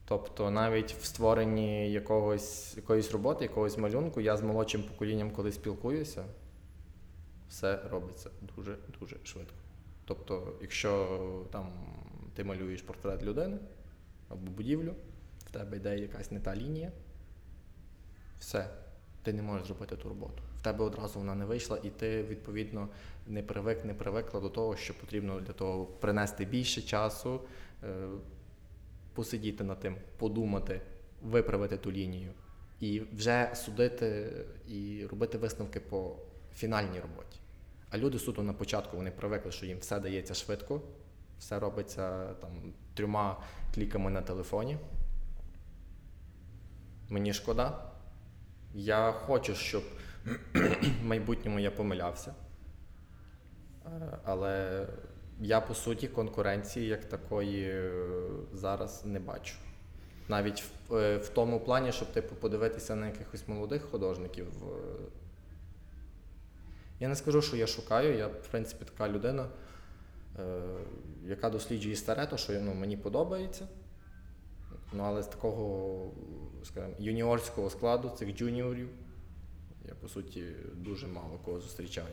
[0.05, 6.25] Тобто навіть в створенні якогось, якоїсь роботи, якогось малюнку, я з молодшим поколінням, коли спілкуюся,
[7.49, 9.57] все робиться дуже-дуже швидко.
[10.05, 11.09] Тобто, якщо
[11.53, 11.73] там
[12.35, 13.59] ти малюєш портрет людини
[14.29, 14.95] або будівлю,
[15.47, 16.93] в тебе йде якась не та лінія,
[18.41, 18.71] все,
[19.23, 20.43] ти не можеш зробити ту роботу.
[20.59, 22.89] В тебе одразу вона не вийшла, і ти, відповідно,
[23.27, 27.41] не привик, не привикла до того, що потрібно для того принести більше часу,
[27.83, 28.09] е,
[29.15, 30.81] посидіти над тим, подумати,
[31.23, 32.33] виправити ту лінію.
[32.81, 34.33] І вже судити
[34.69, 36.17] і робити висновки по
[36.55, 37.41] фінальній роботі.
[37.91, 40.81] А люди суто на початку вони привикли, що їм все дається швидко,
[41.39, 42.51] все робиться там
[42.95, 43.41] трьома
[43.75, 44.79] кліками на телефоні.
[47.09, 47.91] Мені шкода.
[48.75, 49.83] Я хочу, щоб
[51.03, 52.35] в майбутньому я помилявся.
[53.87, 54.87] Е, Але
[55.41, 57.93] я по суті конкуренції як такої е,
[58.53, 59.55] зараз не бачу.
[60.29, 64.47] Навіть в, е, в тому плані, щоб типу, подивитися на якихось молодих художників.
[64.47, 64.77] е,
[67.01, 69.49] Я не скажу, що я шукаю, я, в принципі, така людина,
[71.25, 73.69] яка досліджує старе, то що ну, мені подобається.
[74.93, 76.11] Ну, але з такого,
[76.65, 78.89] скажімо, юніорського складу, цих джуніорів,
[79.89, 80.45] я по суті
[80.75, 82.07] дуже мало кого зустрічаю.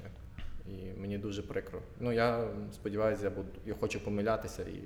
[0.66, 1.80] І мені дуже прикро.
[2.00, 4.80] Ну, я сподіваюся, я буду, я хочу помилятися і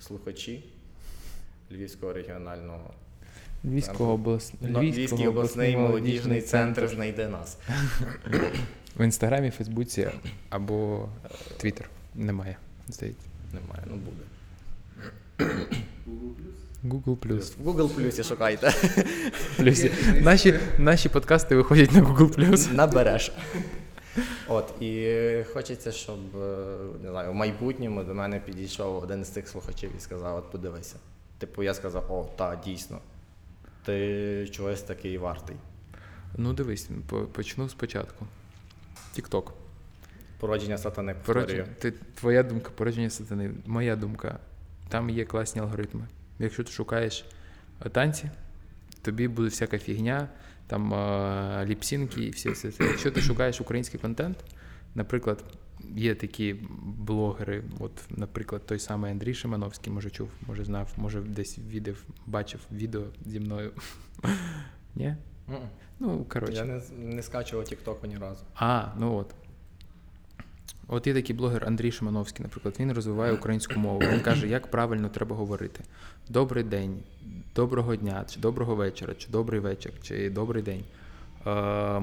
[0.00, 0.64] слухачі
[1.72, 2.94] Львівського регіонального
[3.64, 4.52] Львівського облас...
[4.60, 7.58] Ну, Львівський обласний молодіжний центр знайде нас.
[8.96, 10.08] В інстаграмі, Фейсбуці
[10.50, 11.08] або
[11.56, 11.90] Твіттер.
[12.14, 12.56] Немає,
[12.88, 13.26] здається.
[13.52, 14.22] Немає, ну буде.
[16.84, 17.52] Google Plus.
[17.62, 18.74] В Google Плюсі шукайте.
[19.56, 19.90] Плюсі.
[20.20, 23.32] Наші, наші подкасти виходять на Google Набереш.
[24.48, 26.66] От, і хочеться, щоб е,
[27.02, 30.96] не знаю, в майбутньому до мене підійшов один з цих слухачів і сказав: от подивися.
[31.38, 32.98] Типу, я сказав, о, та, дійсно.
[33.84, 35.56] Ти чогось такий вартий.
[36.36, 36.88] Ну дивись,
[37.32, 38.26] почну спочатку.
[39.12, 39.54] Тікток.
[40.38, 43.50] Породження сатани Породження, ти, твоя думка, породження сатани.
[43.66, 44.38] Моя думка.
[44.88, 46.06] Там є класні алгоритми.
[46.38, 47.24] Якщо ти шукаєш
[47.92, 48.30] танці,
[49.02, 50.28] тобі буде всяка фігня,
[50.68, 50.94] там
[51.66, 52.84] ліпсінки і все, все це.
[52.84, 54.44] Якщо ти шукаєш український контент,
[54.94, 55.44] наприклад,
[55.94, 61.58] є такі блогери, от, наприклад, той самий Андрій Шимановський, може чув, може знав, може десь
[61.58, 61.94] відео,
[62.26, 63.72] бачив відео зі мною.
[64.94, 65.16] Ні?
[66.00, 66.54] Ну, коротше.
[66.54, 68.44] Я не, не скачував TikTok ні разу.
[68.54, 69.34] А, ну от.
[70.88, 74.00] От є такий блогер Андрій Шимановський, наприклад, він розвиває українську мову.
[74.12, 75.84] Він каже, як правильно треба говорити.
[76.28, 76.98] Добрий день,
[77.54, 80.84] доброго дня, чи доброго вечора, чи добрий вечір, чи добрий день.
[81.46, 82.02] Е, е,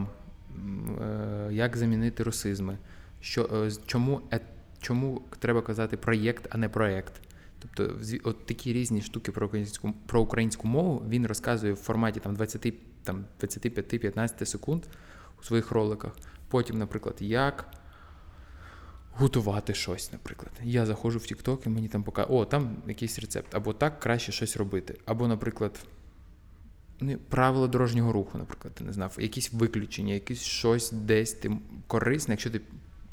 [1.51, 2.77] як замінити русизми?
[3.21, 4.39] Що, е, чому, е,
[4.81, 7.13] чому треба казати проєкт, а не проєкт?
[7.59, 12.35] Тобто, от такі різні штуки про українську, про українську мову він розказує в форматі там,
[12.35, 14.83] 20, там, 25-15 секунд
[15.41, 16.17] у своїх роликах.
[16.47, 17.69] Потім, наприклад, як
[19.17, 20.51] готувати щось, наприклад.
[20.63, 24.31] Я заходжу в TikTok і мені там показує, о, там якийсь рецепт, або так краще
[24.31, 24.99] щось робити.
[25.05, 25.79] Або, наприклад,
[26.99, 31.51] ну, правила дорожнього руху, наприклад, ти не знав, якісь виключення, якесь щось десь ти
[31.87, 32.61] корисне, якщо ти.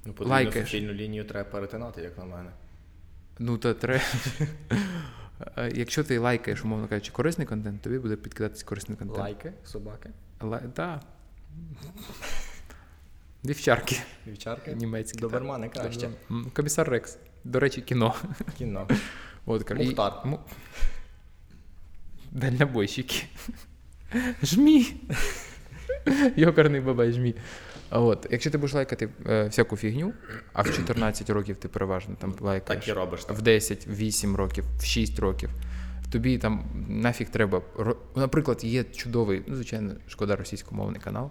[0.04, 0.68] Ну, Лайкаєш.
[0.70, 2.50] суцільну лінію треба перетинати, як на мене.
[3.38, 4.04] Ну, то треба.
[5.56, 9.18] Е, Якщо ти лайкаєш, умовно кажучи, корисний контент, тобі буде підкидатись корисний контент.
[9.20, 10.10] Лайки, собаки,
[10.40, 10.62] Лай...
[10.76, 11.00] Да.
[13.44, 14.72] Вівчарки вівчарки.
[14.74, 15.20] німецькі.
[15.20, 15.82] Добермани так.
[15.82, 16.10] краще.
[16.52, 17.18] Комісар Рекс.
[17.44, 18.14] До речі, кіно.
[18.58, 18.88] Кіно.
[19.46, 20.12] От, і- Мухтар.
[20.24, 20.40] му-
[22.30, 23.22] Дальнобойщики.
[24.42, 24.94] Жмі.
[26.36, 27.34] Йокарний бабай, жмі.
[27.90, 30.12] От, якщо ти будеш лайкати е, всяку фігню,
[30.52, 32.84] а в 14 років ти переважно там лайкаєш.
[32.84, 33.20] Так і робиш.
[33.28, 35.50] в 10, в 8 років, в 6 років.
[36.12, 37.62] Тобі там нафіг треба.
[38.16, 41.30] Наприклад, є чудовий, ну, звичайно, шкода російськомовний канал.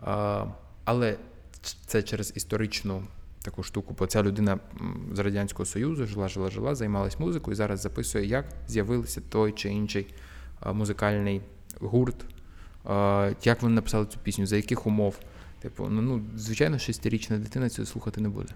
[0.00, 0.46] А,
[0.84, 1.16] але
[1.62, 3.02] це через історичну
[3.42, 4.58] таку штуку, бо ця людина
[5.12, 9.68] з Радянського Союзу жила, жила, жила, займалась музикою і зараз записує, як з'явився той чи
[9.68, 10.06] інший
[10.72, 11.40] музикальний
[11.80, 12.24] гурт,
[13.44, 15.18] як вони написали цю пісню, за яких умов.
[15.60, 18.52] Типу, ну, ну звичайно, шестирічна дитина цього слухати не буде.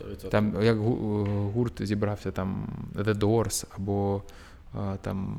[0.00, 0.28] 100%.
[0.28, 0.78] Там як
[1.54, 4.22] гурт зібрався там The Doors або
[5.00, 5.36] там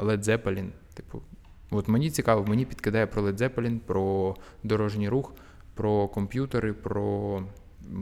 [0.00, 0.68] Led Zeppelin.
[0.94, 1.22] Типу,
[1.70, 5.32] от мені цікаво, мені підкидає про Led Zeppelin, про дорожній рух,
[5.80, 7.42] про комп'ютери, про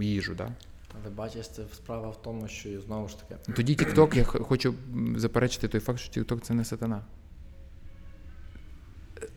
[0.01, 0.35] їжу.
[0.35, 0.53] Да?
[1.01, 3.53] Але бачиш, це справа в тому, що знову ж таки.
[3.53, 4.75] Тоді TikTok, я хочу
[5.17, 7.05] заперечити той факт, що TikTok це не сатана.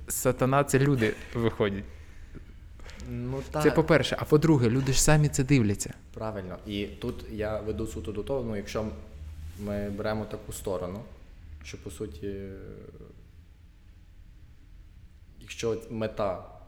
[0.08, 1.84] Сатана це люди виходять.
[3.10, 4.18] Ну так, Це по-перше.
[4.20, 5.94] А по-друге, люди ж самі це дивляться.
[6.14, 6.58] правильно.
[6.68, 8.86] І тут я веду суто до того, ну якщо
[9.60, 11.00] ми беремо таку сторону,
[11.64, 12.44] що по суті,
[15.42, 16.61] якщо мета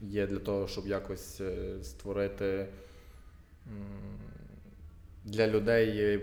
[0.00, 2.68] є для того, щоб якось е, створити
[5.24, 6.20] для людей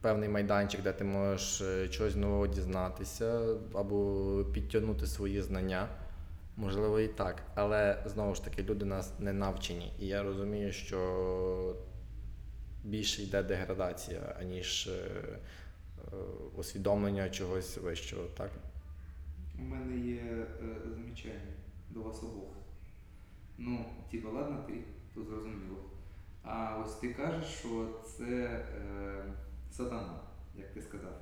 [0.00, 5.88] певний майданчик, де ти можеш е, чогось нового дізнатися або підтягнути свої знання.
[6.56, 7.42] Можливо, і так.
[7.54, 9.92] Але знову ж таки, люди нас не навчені.
[9.98, 11.76] І я розумію, що
[12.84, 15.10] більше йде деградація, аніж е,
[16.56, 18.22] усвідомлення чогось вищого.
[18.36, 18.50] Так?
[19.58, 20.46] У мене є
[20.96, 21.34] замічання
[21.90, 22.56] до вас обох.
[23.58, 24.74] Ну, типа, ладно, ти,
[25.14, 25.90] то зрозуміло.
[26.42, 29.24] А ось ти кажеш, що це е,
[29.70, 30.20] сатана,
[30.58, 31.20] як ти сказав.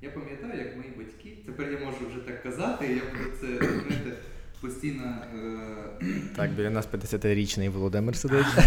[0.00, 4.16] Я пам'ятаю, як мої батьки, тепер я можу вже так казати, я про це знаєте,
[4.60, 8.46] постійно, е, Так, біля нас 50-річний Володимир сидить.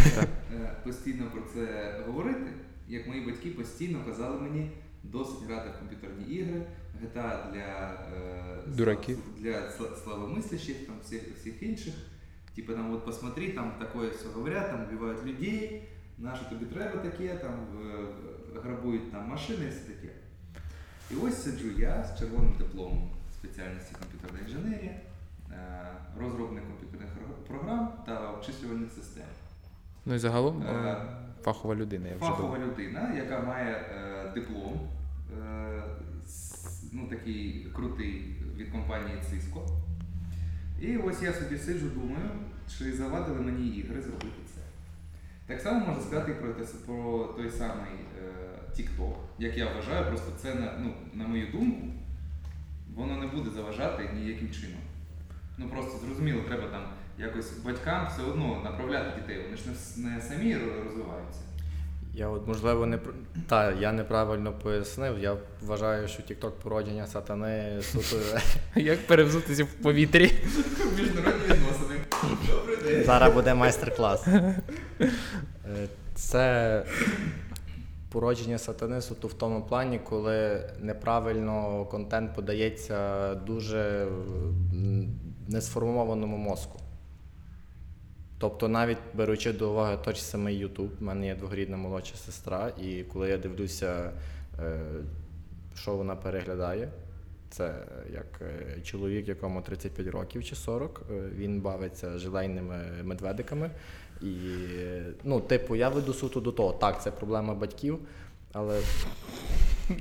[0.54, 2.54] е, постійно про це говорити,
[2.88, 4.72] як мої батьки постійно казали мені,
[5.04, 6.62] досить грати в комп'ютерні ігри,
[7.04, 9.20] GTA для е, Дураків.
[9.38, 11.94] для сла- слабомыслящих, там всіх, всіх інших.
[12.56, 15.84] Типа там от посмотри, там такое все говорять, там вбивають людей,
[16.18, 17.68] на що тобі треба таке, там
[18.64, 20.14] грабують там машини і все таке.
[21.12, 24.92] І ось сиджу я з червоним дипломом спеціальності комп'ютерна інженерія,
[25.52, 25.88] е,
[26.20, 27.10] розробник комп'ютерних
[27.48, 29.24] програм та обчислювальних систем.
[30.06, 31.06] Ну і загалом Е, е,
[31.44, 32.70] фахова людина, я вже Фахова думав.
[32.72, 34.80] людина, яка має е, диплом,
[35.42, 35.84] е,
[36.92, 39.62] ну такий крутий від компанії Cisco.
[40.82, 42.30] І ось я собі сиджу, думаю,
[42.78, 44.62] чи завадили мені ігри зробити це.
[45.46, 48.32] Так само можна сказати про, те, про той самий е,
[48.78, 51.88] TikTok, як я вважаю, просто це на, ну, на мою думку,
[52.96, 54.80] воно не буде заважати ніяким чином.
[55.58, 56.84] Ну просто зрозуміло, треба там
[57.22, 61.40] якось батькам все одно направляти дітей, вони ж не, не самі розвиваються.
[62.14, 63.00] Я от можливо не
[63.48, 65.20] та я неправильно пояснив.
[65.20, 68.18] Я вважаю, що TikTok породження сатани суто
[68.76, 70.24] Як перевзутися в повітрі?
[70.98, 72.00] Міжнародні відносини.
[72.50, 73.06] Добрий день.
[73.06, 74.28] зараз буде майстер-клас.
[74.28, 74.56] Е,
[76.16, 76.84] Це
[78.10, 84.08] породження сатани суто в тому плані, коли неправильно контент подається дуже
[85.48, 86.80] несформованому мозку.
[88.42, 93.04] Тобто, навіть беручи до уваги той самий YouTube, в мене є двохрідна молодша сестра, і
[93.04, 94.12] коли я дивлюся,
[94.60, 94.80] е,
[95.76, 96.90] що вона переглядає,
[97.50, 97.74] це
[98.14, 103.72] як е, чоловік, якому 35 років чи 40, е, він бавиться желейними медведиками.
[104.22, 104.36] І,
[104.80, 106.74] е, ну, типу, я веду суто до того.
[106.74, 108.00] Так, це проблема батьків,
[108.54, 108.80] але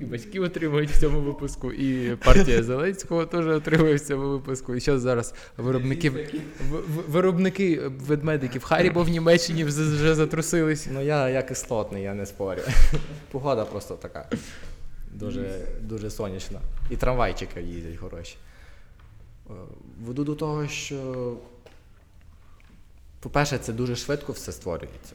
[0.01, 4.75] І батьки отримують в цьому випуску, і партія Зеленського теж отримує в цьому випуску.
[4.75, 6.25] І що зараз виробники, в-
[6.71, 10.89] в- виробники ведмедиків Харібо в Німеччині вже затрусились.
[10.93, 12.61] ну, я, я кислотний, я не спорю.
[13.31, 14.29] Погода просто така.
[15.15, 16.61] Дуже, дуже сонячна.
[16.91, 18.37] І трамвайчики їздять хороші.
[19.51, 19.53] Е,
[20.07, 21.33] Веду до того, що,
[23.21, 25.13] по-перше, це дуже швидко все створюється.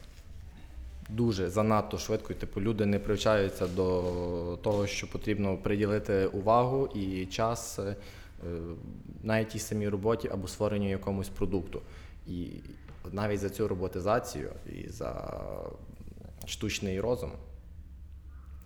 [1.08, 2.32] Дуже занадто швидко.
[2.32, 7.96] І, типу, люди не привчаються до того, що потрібно приділити увагу і час е,
[9.22, 11.82] навіть тій самій роботі або створенню якомусь продукту.
[12.26, 12.48] І
[13.12, 15.40] навіть за цю роботизацію і за
[16.46, 17.32] штучний розум,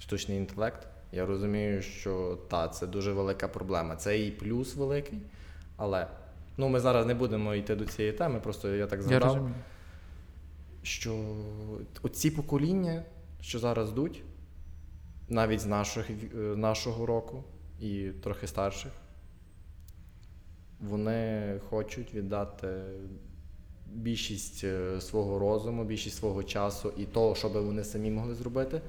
[0.01, 3.97] штучний інтелект, я розумію, що та, це дуже велика проблема.
[3.97, 5.19] Це і плюс великий,
[5.77, 6.07] але
[6.57, 9.55] ну, ми зараз не будемо йти до цієї теми, просто я так Я згадав розумію.
[10.83, 11.37] Що
[12.03, 13.03] оці покоління,
[13.41, 14.23] що зараз йдуть,
[15.29, 17.45] навіть з наших, е, нашого року
[17.81, 18.93] і трохи старших,
[20.81, 22.69] вони хочуть віддати
[23.87, 28.81] більшість е, свого розуму, більшість свого часу і того, що би вони самі могли зробити,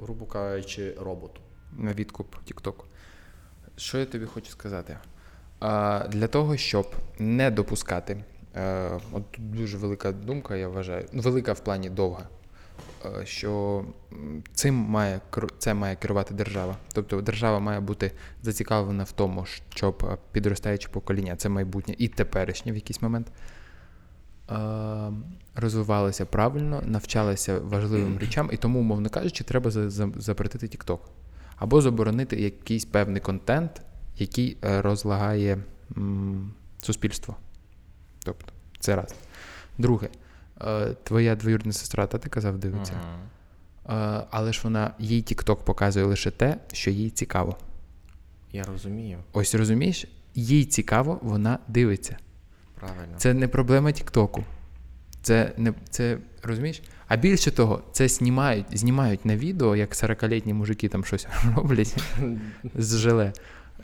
[0.00, 1.40] грубо кажучи, роботу.
[1.72, 2.86] на відкуп Тіктоку.
[3.76, 4.98] Що я тобі хочу сказати?
[6.08, 8.24] Для того, щоб не допускати,
[8.56, 12.28] е, от тут дуже велика думка, я вважаю, ну, велика в плані довга,
[13.20, 13.84] е, що
[14.54, 15.20] цим має
[15.58, 16.76] це має керувати держава.
[16.94, 22.72] Тобто держава має бути зацікавлена в тому, щоб е, підростаюче покоління, це майбутнє і теперішнє
[22.72, 23.26] в якийсь момент.
[24.50, 25.12] е,
[25.56, 30.98] Розвивалися правильно, навчалися важливим речам, і тому, умовно кажучи, треба за- за- запретити TikTok.
[31.56, 33.82] Або заборонити якийсь певний контент,
[34.18, 35.58] який розлагає
[35.96, 37.36] м, суспільство.
[38.24, 39.14] Тобто, це раз.
[39.78, 40.08] Друге,
[40.60, 42.92] е, твоя двоюрідна сестра, та ти казав, дивиться.
[42.92, 47.56] Е, але ж вона їй TikTok показує лише те, що їй цікаво.
[48.52, 52.16] Я розумію, Ось розумієш, їй цікаво, вона дивиться.
[52.74, 53.14] правильно.
[53.16, 54.44] Це не проблема Тіктоку.
[55.22, 56.82] Це не це розумієш?
[57.08, 61.96] А більше того, це знімають, знімають на відео, як 40-літні мужики там щось роблять
[62.74, 63.32] з желе,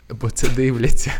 [0.09, 1.11] бо це дивляться.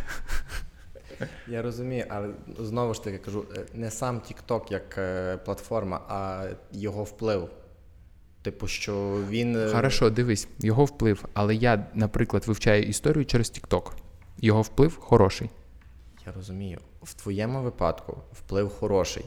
[1.47, 6.47] Я розумію, але знову ж таки кажу, е, не сам TikTok як е, платформа, а
[6.71, 7.49] його вплив.
[8.41, 9.55] Типу, що він.
[9.55, 11.25] е, Хорошо, дивись, його вплив.
[11.33, 13.91] Але я, наприклад, вивчаю історію через TikTok.
[14.37, 15.49] Його вплив хороший.
[16.25, 16.79] Я розумію.
[17.01, 19.25] В твоєму випадку вплив хороший.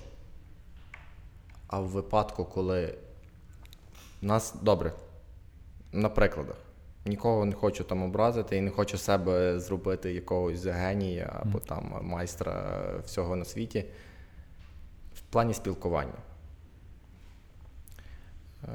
[1.67, 2.95] А в випадку, коли
[4.23, 4.93] нас добре,
[5.93, 6.57] на прикладах.
[7.05, 12.81] Нікого не хочу там образити і не хочу себе зробити якогось генія або там майстра
[13.05, 13.85] всього на світі.
[15.15, 16.19] В плані спілкування.
[18.65, 18.69] Е,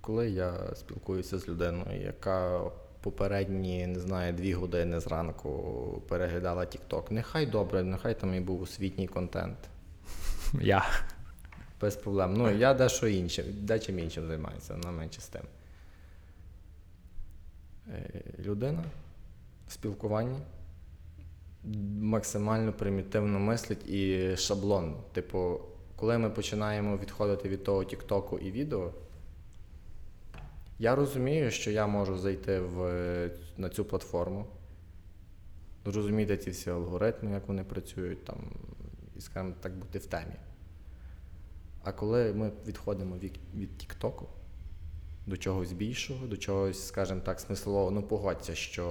[0.00, 2.60] Коли я спілкуюся з людиною, яка
[3.02, 9.08] попередні, не знаю, дві години зранку переглядала TikTok, нехай добре, нехай там і був освітній
[9.08, 9.58] контент.
[10.60, 10.84] Я.
[11.80, 12.34] Без проблем.
[12.34, 15.42] Ну, я дещо іншим, дечим іншим займаюся, на менше з тим.
[17.88, 18.84] Е, людина
[19.68, 20.38] в спілкуванні
[22.00, 25.04] максимально примітивно мислить і шаблонно.
[25.12, 25.60] Типу,
[25.96, 28.92] коли ми починаємо відходити від того Тіктоку і відео,
[30.78, 34.46] я розумію, що я можу зайти в, на цю платформу,
[35.86, 38.36] зрозуміти ці всі алгоритми, як вони працюють, там,
[39.16, 40.34] і, скажімо так, бути в темі.
[41.84, 44.28] А коли ми відходимо від, від Тіктоку
[45.26, 48.84] до чогось більшого, до чогось, скажімо так, смислового, ну погодься, що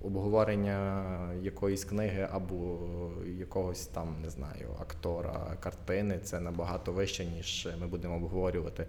[0.00, 2.78] обговорення якоїсь книги або
[3.38, 8.86] якогось там, не знаю, актора, картини це набагато вище, ніж ми будемо обговорювати,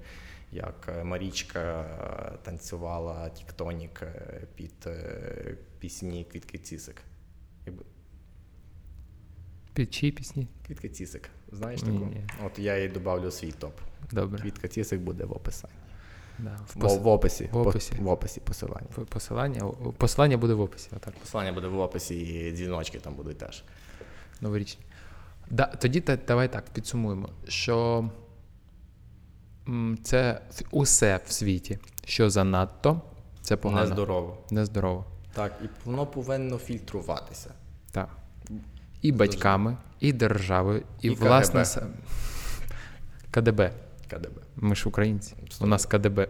[0.51, 1.85] як Марічка
[2.43, 4.03] танцювала Тіктонік
[4.55, 7.01] під е, пісні Квітки Цісик.
[9.73, 10.47] Під чиї пісні?
[10.67, 11.29] Квітка Цісик.
[11.51, 11.91] Знаєш таку?
[11.91, 12.23] Ні.
[12.45, 13.73] От я їй додавлю свій топ.
[14.11, 14.41] Добре.
[14.41, 15.80] Квітка Цісик буде в описанні.
[16.41, 16.97] Да, в, пос...
[16.97, 17.49] в, описі.
[17.51, 17.93] В описі.
[17.99, 18.87] В описі посилання.
[19.09, 20.89] Посилання посилання буде в описі.
[20.95, 21.13] Отак.
[21.13, 23.63] Посилання буде в описі, і дзвіночки там будуть теж.
[24.41, 24.85] Новорічні.
[25.49, 28.09] Да, Тоді та, давай так підсумуємо, що
[30.03, 33.01] це усе в світі, що занадто,
[33.41, 33.85] це погано.
[33.85, 34.37] Нездорово.
[34.51, 35.05] Нездорово.
[35.33, 37.53] Так, і воно повинно фільтруватися.
[37.91, 38.09] Так.
[39.01, 41.87] І батьками, і державою, і, і власне КДБ.
[43.31, 43.71] КДБ.
[44.11, 44.41] КДБ.
[44.55, 45.35] Ми ж українці.
[45.61, 46.27] У нас КДБ.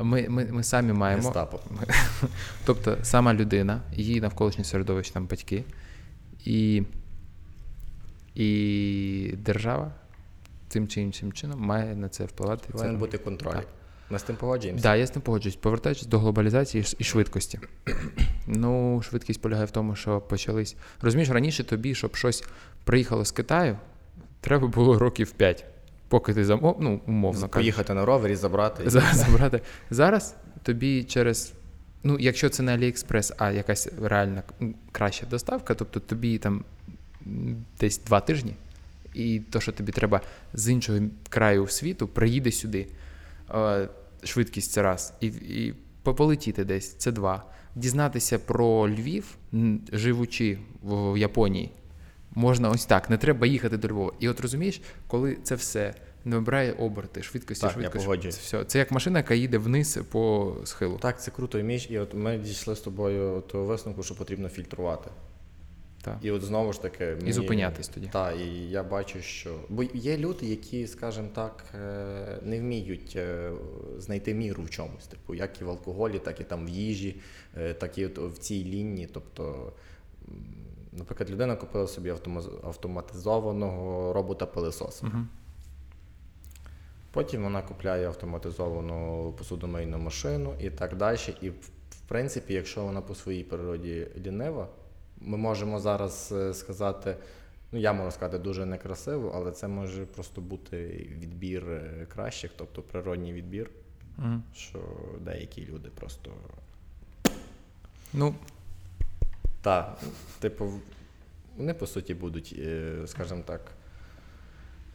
[0.00, 1.22] Ми ми, ми самі маємо.
[1.22, 1.60] Гестапо.
[2.64, 5.64] Тобто сама людина, її навколишнє середовище, там батьки,
[6.44, 6.82] і
[8.34, 9.92] і держава
[10.68, 12.72] тим чи іншим чином має на це впливати.
[12.72, 13.52] Повинен бути контроль.
[13.52, 13.66] Так.
[14.10, 14.82] Ми з тим погоджуємося?
[14.82, 15.56] Так, да, я з тим погоджуюсь.
[15.56, 17.60] Повертаючись до глобалізації і швидкості.
[18.46, 20.76] Ну, швидкість полягає в тому, що почались.
[21.00, 22.44] Розумієш, раніше тобі, щоб щось
[22.84, 23.78] приїхало з Китаю,
[24.40, 25.64] треба було років 5
[26.08, 27.94] поки ти замов, ну, умовно Поїхати кажучи.
[27.94, 28.90] на ровері, забрати.
[28.90, 29.60] забрати.
[29.90, 31.52] Зараз тобі через.
[32.06, 34.42] Ну, якщо це не Аліекспрес, а якась реальна
[34.92, 36.64] краща доставка, тобто тобі там
[37.80, 38.54] десь два тижні,
[39.14, 40.20] і то, що тобі треба
[40.54, 42.86] з іншого краю світу, приїде сюди.
[44.24, 47.44] Швидкість це раз, і і полетіти десь це два.
[47.74, 49.36] Дізнатися про Львів,
[49.92, 51.70] живучи в Японії,
[52.34, 54.12] Можна ось так, не треба їхати до Львова.
[54.18, 55.94] І от розумієш, коли це все
[56.24, 58.10] набирає оберти, швидкості, так, швидкості.
[58.10, 58.64] Я це все.
[58.64, 60.98] Це як машина, яка їде вниз по схилу.
[60.98, 61.58] Так, це круто.
[61.58, 65.10] І і от ми дійшли з тобою того висновку, що потрібно фільтрувати.
[66.02, 66.18] Так.
[66.22, 67.04] І от знову ж таки.
[67.04, 67.30] Мені...
[67.30, 68.08] І зупинятись тоді.
[68.12, 69.54] Так, і я бачу, що.
[69.68, 73.50] Бо є люди, які, скажімо так, е, не вміють е,
[73.98, 75.06] знайти міру в чомусь.
[75.06, 77.16] Типу, як і в алкоголі, так і там в їжі,
[77.56, 79.08] е, так і в цій лінії.
[79.12, 79.72] Тобто.
[80.94, 82.14] Наприклад, людина купила собі
[82.62, 85.06] автоматизованого робота-пилисоса.
[85.06, 85.24] Uh-huh.
[87.10, 91.18] Потім вона купляє автоматизовану посудомийну машину і так далі.
[91.40, 94.68] І, в принципі, якщо вона по своїй природі лінива,
[95.20, 97.16] ми можемо зараз е, сказати,
[97.72, 100.76] ну я можу сказати, дуже некрасиво, але це може просто бути
[101.18, 103.70] відбір е, кращих, тобто природній відбір,
[104.18, 104.40] uh-huh.
[104.54, 104.78] що
[105.20, 106.30] деякі люди просто.
[108.12, 108.34] Ну,
[109.64, 109.98] так,
[110.38, 110.72] типу,
[111.56, 113.60] вони по суті будуть, е, скажімо так.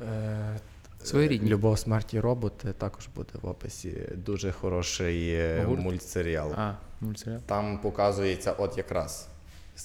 [0.02, 0.60] Е,
[1.04, 1.50] Своєрідні.
[1.50, 4.10] Любов смерті роботи також буде в описі.
[4.16, 5.82] Дуже хороший е, Гурт?
[5.82, 6.54] мультсеріал.
[6.56, 7.42] А, мультсеріал.
[7.46, 9.28] Там показується от якраз.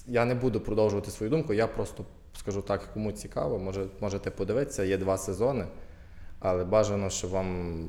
[0.07, 2.05] Я не буду продовжувати свою думку, я просто
[2.39, 5.67] скажу так, кому цікаво, може, можете подивитися, є два сезони,
[6.41, 7.89] але бажано, щоб вам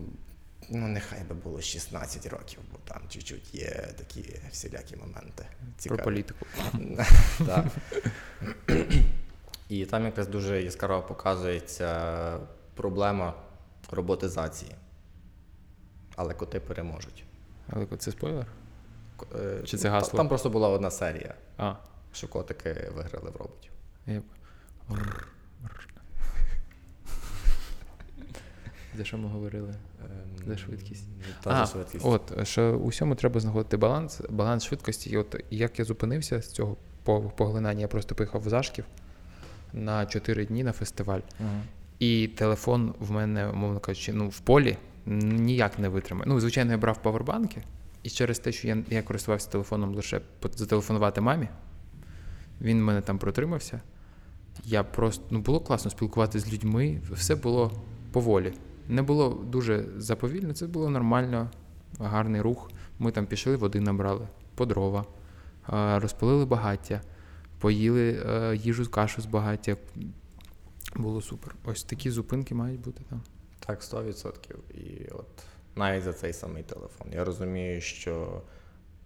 [0.70, 5.46] Ну, нехай би було 16 років, бо там чуть-чуть є такі всілякі моменти.
[5.78, 5.98] Цікаві.
[5.98, 6.46] Про політику.
[7.46, 7.66] Так.
[9.70, 12.40] І там якраз дуже яскраво показується
[12.76, 13.34] проблема
[13.92, 14.72] роботизації.
[16.16, 17.24] Але коти переможуть.
[17.70, 18.48] Але це спойлер?
[19.36, 20.18] Е, Чи це гасло?
[20.18, 21.76] Там просто була одна серія, а.
[22.14, 23.72] що котики виграли в роботів.
[24.08, 24.22] Я...
[28.98, 29.74] За що ми говорили?
[30.46, 31.06] За ем, швидкість.
[31.44, 32.06] Та а, за швидкість.
[32.06, 35.10] От, що у всьому треба знаходити баланс, баланс швидкості.
[35.10, 36.78] І от як я зупинився з цього
[37.36, 38.86] поглинання, я просто поїхав в Зашків
[39.74, 41.20] на 4 дні на фестиваль.
[41.20, 41.62] uh
[42.00, 46.26] І телефон в мене, умовно кажучи, ну, в полі ніяк не витримає.
[46.30, 47.62] Ну, звичайно, я брав павербанки,
[48.04, 50.22] і через те, що я я користувався телефоном лише
[50.56, 51.48] зателефонувати мамі,
[52.62, 53.82] він в мене там протримався.
[54.66, 57.72] Я просто ну, було класно спілкуватися з людьми, все було
[58.12, 58.54] поволі.
[58.88, 61.50] Не було дуже заповільно, це було нормально,
[62.00, 62.72] гарний рух.
[63.00, 65.06] Ми там пішли, води набрали, по дрова,
[65.96, 67.02] розпалили багаття,
[67.60, 69.78] поїли е, їжу кашу з багаття.
[70.96, 71.56] Було супер.
[71.64, 73.22] Ось такі зупинки мають бути там.
[73.60, 74.56] Так, 100%.
[74.74, 75.28] І от
[75.76, 77.08] навіть за цей самий телефон.
[77.14, 78.42] Я розумію, що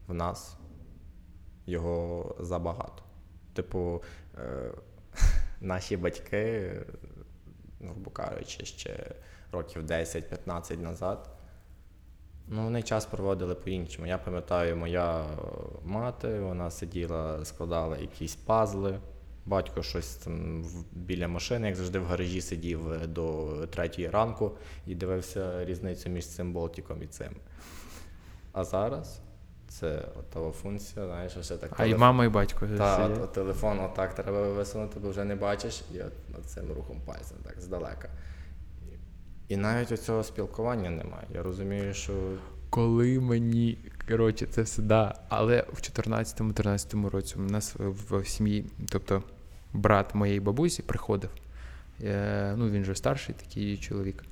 [0.08, 0.58] в нас
[1.66, 3.04] його забагато.
[3.54, 4.04] Типу,
[4.38, 4.72] е,
[5.62, 6.72] наші батьки,
[7.82, 9.16] грубо кажучи, ще
[9.52, 11.30] років 10-15 назад.
[12.48, 14.08] Ну, вони час проводили по-іншому.
[14.08, 15.26] Я пам'ятаю, моя
[15.84, 19.00] мати, вона сиділа, складала якісь пазли.
[19.46, 24.52] Батько щось там біля машини, як завжди в гаражі сидів е, до третьої ранку
[24.86, 27.36] і дивився різницю між цим болтиком і цим.
[28.52, 29.22] А зараз
[29.68, 31.72] це та функція, знаєш, ще так.
[31.78, 32.68] А і мама, і батько.
[32.78, 36.02] Так, от, телефон отак треба висунути, бо вже не бачиш, і
[36.40, 38.10] от цим рухом пальцем так здалека.
[39.50, 41.28] І навіть оцього спілкування немає.
[41.34, 42.14] Я розумію, що.
[42.70, 43.78] Коли мені,
[44.08, 45.16] коротше, це все да.
[45.30, 49.24] Але в 14-13 році у нас в сім'ї, тобто
[49.74, 51.30] брат моєї бабусі приходив.
[52.04, 54.24] Е, ну, Він же старший такий чоловік.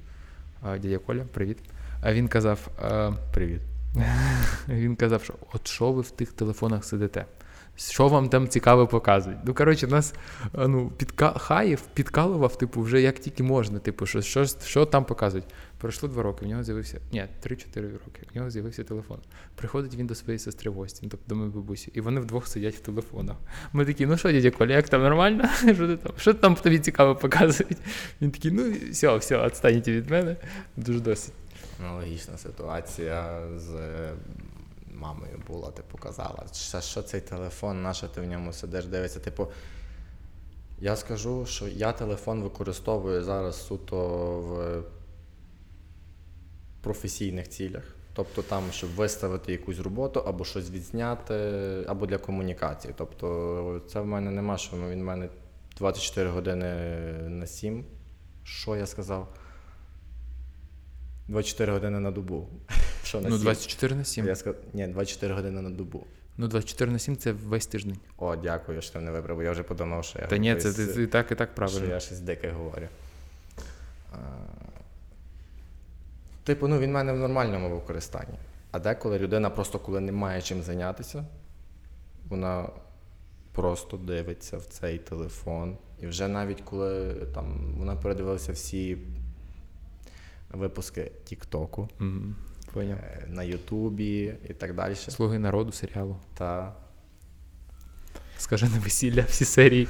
[0.63, 1.57] Дядя Коля, привіт.
[2.01, 2.67] А він казав:
[3.33, 3.61] Привіт.
[4.69, 7.25] Він казав, що от що ви в тих телефонах сидите?
[7.77, 9.39] Що вам там цікаво показують?
[9.45, 10.13] Ну, коротше, нас
[10.53, 11.31] ну, підка...
[11.31, 13.79] Хаєв підкалував, типу, вже як тільки можна.
[13.79, 15.45] Типу, що що, що там показують.
[15.77, 16.99] Пройшло два роки, в нього з'явився.
[17.11, 18.21] Ні, 3-4 роки.
[18.33, 19.17] В нього з'явився телефон.
[19.55, 22.75] Приходить він до своєї сестри гості, ну, тобто до моєї бабусі, і вони вдвох сидять
[22.75, 23.35] в телефонах.
[23.73, 25.49] Ми такі, ну що, дядя Коля, як там нормально?
[25.59, 27.77] Що ти там Що там тобі цікаво показують?
[28.21, 30.35] Він такий, ну все, все, відстаньте від мене.
[30.77, 31.33] Дуже досить.
[31.79, 33.71] Аналогічна ситуація з
[34.97, 39.19] мамою була, типу, казала, що, що цей телефон, на що ти в ньому сидиш, дивишся.
[39.19, 39.47] Типу,
[40.79, 44.07] я скажу, що я телефон використовую зараз суто
[44.39, 44.83] в
[46.81, 47.83] професійних цілях.
[48.13, 51.35] Тобто там, щоб виставити якусь роботу, або щось відзняти,
[51.87, 52.93] або для комунікації.
[52.97, 55.29] Тобто це в мене нема, що він в мене
[55.77, 56.65] 24 години
[57.29, 57.85] на 7.
[58.43, 59.33] Що я сказав?
[61.27, 62.49] 24 години на добу.
[63.07, 64.27] Що на Ну, 24 на 7.
[64.27, 64.55] Я сказ...
[64.73, 66.03] Ні, 24 години на добу.
[66.37, 67.97] Ну, 24 на 7 це весь тиждень.
[68.17, 69.43] О, дякую, що ти не вибрав.
[69.43, 70.27] Я вже подумав, що я.
[70.27, 71.79] Та ні, це ти, і так і так правильно.
[71.79, 72.87] Що я щось дике говорю.
[74.13, 74.17] А...
[76.43, 78.37] Типу, ну він в мене в нормальному використанні.
[78.71, 81.25] А деколи людина просто коли не має чим зайнятися,
[82.29, 82.69] вона
[83.51, 85.77] просто дивиться в цей телефон.
[86.01, 88.97] І вже навіть коли там вона передивилася всі
[90.51, 91.89] випуски Тіктоку
[92.75, 92.97] mm,
[93.27, 94.95] на Ютубі і так далі.
[94.95, 96.17] Слуги народу серіалу.
[96.33, 96.75] Та.
[98.37, 99.87] Скажене весілля, всі серії.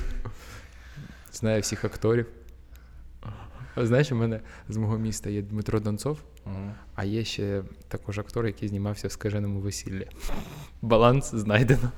[1.31, 2.25] Знаю всіх акторів.
[3.77, 6.71] Знаєш, у мене з мого міста є Дмитро Донцов, uh-huh.
[6.95, 10.07] а є ще також актор, який знімався в скаженому весіллі.
[10.81, 11.91] Баланс знайдено.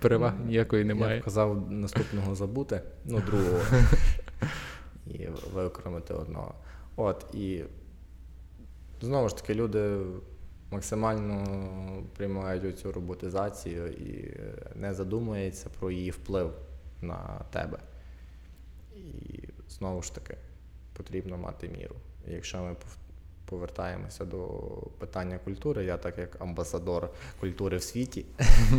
[0.00, 1.16] Переваг ніякої немає.
[1.16, 3.60] Я казав наступного забути, ну, другого.
[5.06, 6.54] І виокремити одного.
[6.96, 7.64] От, і
[9.00, 9.98] знову ж таки, люди
[10.70, 11.44] максимально
[12.16, 14.40] приймають цю роботизацію і
[14.74, 16.52] не задумуються про її вплив
[17.02, 17.78] на тебе.
[18.96, 20.36] І знову ж таки,
[20.92, 21.94] потрібно мати міру.
[22.28, 22.76] І якщо ми
[23.44, 24.48] повертаємося до
[24.98, 28.26] питання культури, я так як амбасадор культури в світі,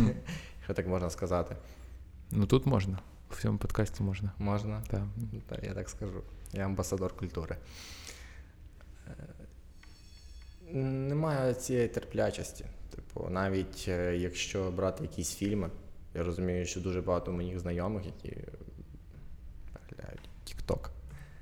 [0.64, 1.56] що так можна сказати.
[2.30, 2.98] Ну тут можна.
[3.30, 4.32] В цьому подкасті можна.
[4.38, 4.82] Можна?
[4.90, 5.02] Так.
[5.62, 6.22] Я так скажу.
[6.52, 7.56] Я амбасадор культури.
[10.72, 12.64] Немає цієї терплячості.
[12.94, 15.70] Типу, навіть е, якщо брати якісь фільми,
[16.14, 18.36] я розумію, що дуже багато моїх знайомих, які
[19.72, 20.88] переглядають TikTok,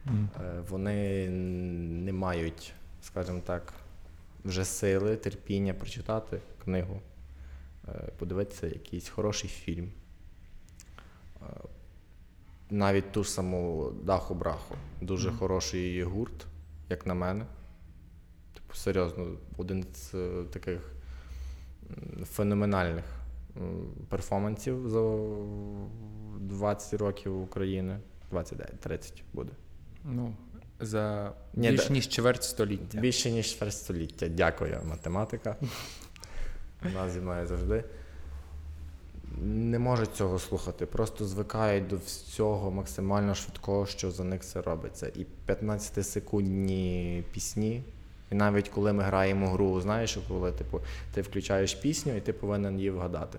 [0.06, 0.62] mm.
[0.68, 2.72] вони не мають,
[3.02, 3.74] скажімо так,
[4.44, 7.00] вже сили, терпіння прочитати книгу,
[7.88, 9.92] е, подивитися якийсь хороший фільм.
[12.70, 14.74] Навіть ту ж саму Даху Браху.
[15.00, 15.36] Дуже mm.
[15.36, 16.46] хороший гурт,
[16.88, 17.46] як на мене
[18.74, 20.92] серйозно, один з е, таких
[22.24, 23.04] феноменальних
[24.08, 25.18] перформансів за
[26.40, 27.98] 20 років України.
[28.32, 29.52] 29-30 буде.
[30.04, 30.34] Ну,
[30.80, 33.00] за Ні, більше, ніж чверть століття.
[33.00, 34.28] Більше, ніж чверть століття.
[34.28, 35.56] Дякую, математика.
[36.82, 37.84] Вона зі мною завжди.
[39.42, 45.12] Не можуть цього слухати, просто звикають до всього максимально швидкого, що за них все робиться.
[45.14, 47.82] І 15-секундні пісні
[48.32, 50.80] і навіть коли ми граємо гру, знаєш, коли типу,
[51.14, 53.38] ти включаєш пісню і ти повинен її вгадати.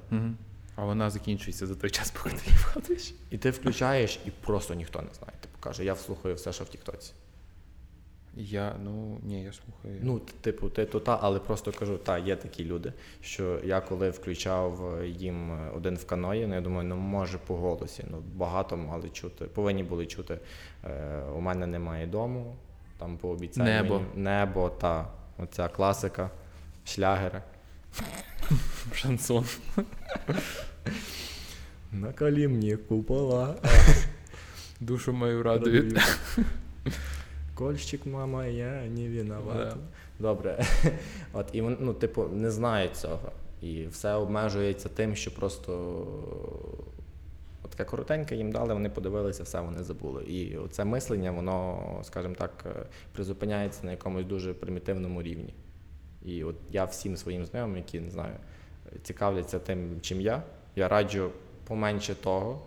[0.76, 3.14] А вона закінчується за той час, поки ти її вгадуєш.
[3.32, 5.34] І ти включаєш, і просто ніхто не знає.
[5.42, 7.12] Типу каже, я слухаю все, що в Тіктоці.
[8.36, 10.00] Я, ну ні, я слухаю.
[10.04, 14.10] Ну, типу, ти то та, але просто кажу, та, є такі люди, що я коли
[14.10, 18.04] включав їм один в каної, ну я думаю, ну може по голосі.
[18.12, 20.40] Ну багато мали чути, повинні були чути.
[20.84, 22.56] Е, У мене немає дому,
[23.00, 24.00] там пообіцяє Небо.
[24.00, 26.30] Мені, небо та оця класика,
[26.86, 27.42] шлягери.
[28.94, 29.46] Шансон.
[31.92, 33.56] Накалі мені купола.
[34.80, 36.00] Душу мою радують.
[37.56, 39.58] Кольщик, мама, я не виноват.
[39.58, 39.78] Да.
[40.20, 40.66] Добре.
[41.34, 43.32] От, і вони, ну, типу, не знають цього.
[43.62, 46.04] І все обмежується тим, що просто
[47.70, 50.24] таке коротеньке їм дали, вони подивилися, все вони забули.
[50.24, 55.54] І це мислення, воно, скажімо так, е, призупиняється на якомусь дуже примітивному рівні.
[56.22, 58.36] І от я всім своїм знайомим, які не знаю,
[59.04, 60.44] цікавляться тим, чим я,
[60.76, 61.32] я раджу
[61.68, 62.62] поменше того,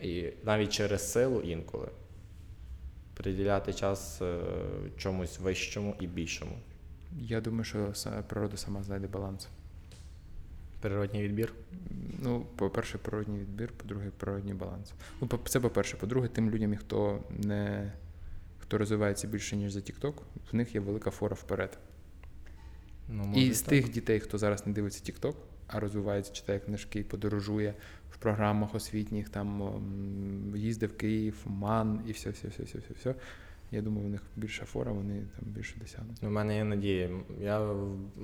[0.00, 1.88] і навіть через силу інколи
[3.14, 4.40] приділяти час е,
[4.96, 6.52] чомусь вищому і більшому.
[7.12, 7.92] Я думаю, що
[8.28, 9.48] природа сама знайде баланс.
[10.80, 11.52] Природній відбір.
[12.22, 14.92] Ну, по-перше, природній відбір, по-друге, природній баланс.
[15.20, 15.96] Ну, це по-перше.
[15.96, 17.92] По-друге, тим людям, хто не
[18.58, 20.12] хто розвивається більше, ніж за TikTok,
[20.52, 21.78] в них є велика фора вперед.
[23.08, 23.70] Ну, може, І з так.
[23.70, 25.34] тих дітей, хто зараз не дивиться TikTok,
[25.66, 27.74] а розвивається, читає книжки, подорожує
[28.10, 29.72] в програмах освітніх, там
[30.56, 33.14] їздив в Київ, МАН і все, все, все, все, все, все.
[33.72, 36.22] Я думаю, в них більша фора, вони там більше досягнуть.
[36.22, 37.10] У мене є надія.
[37.40, 37.72] Я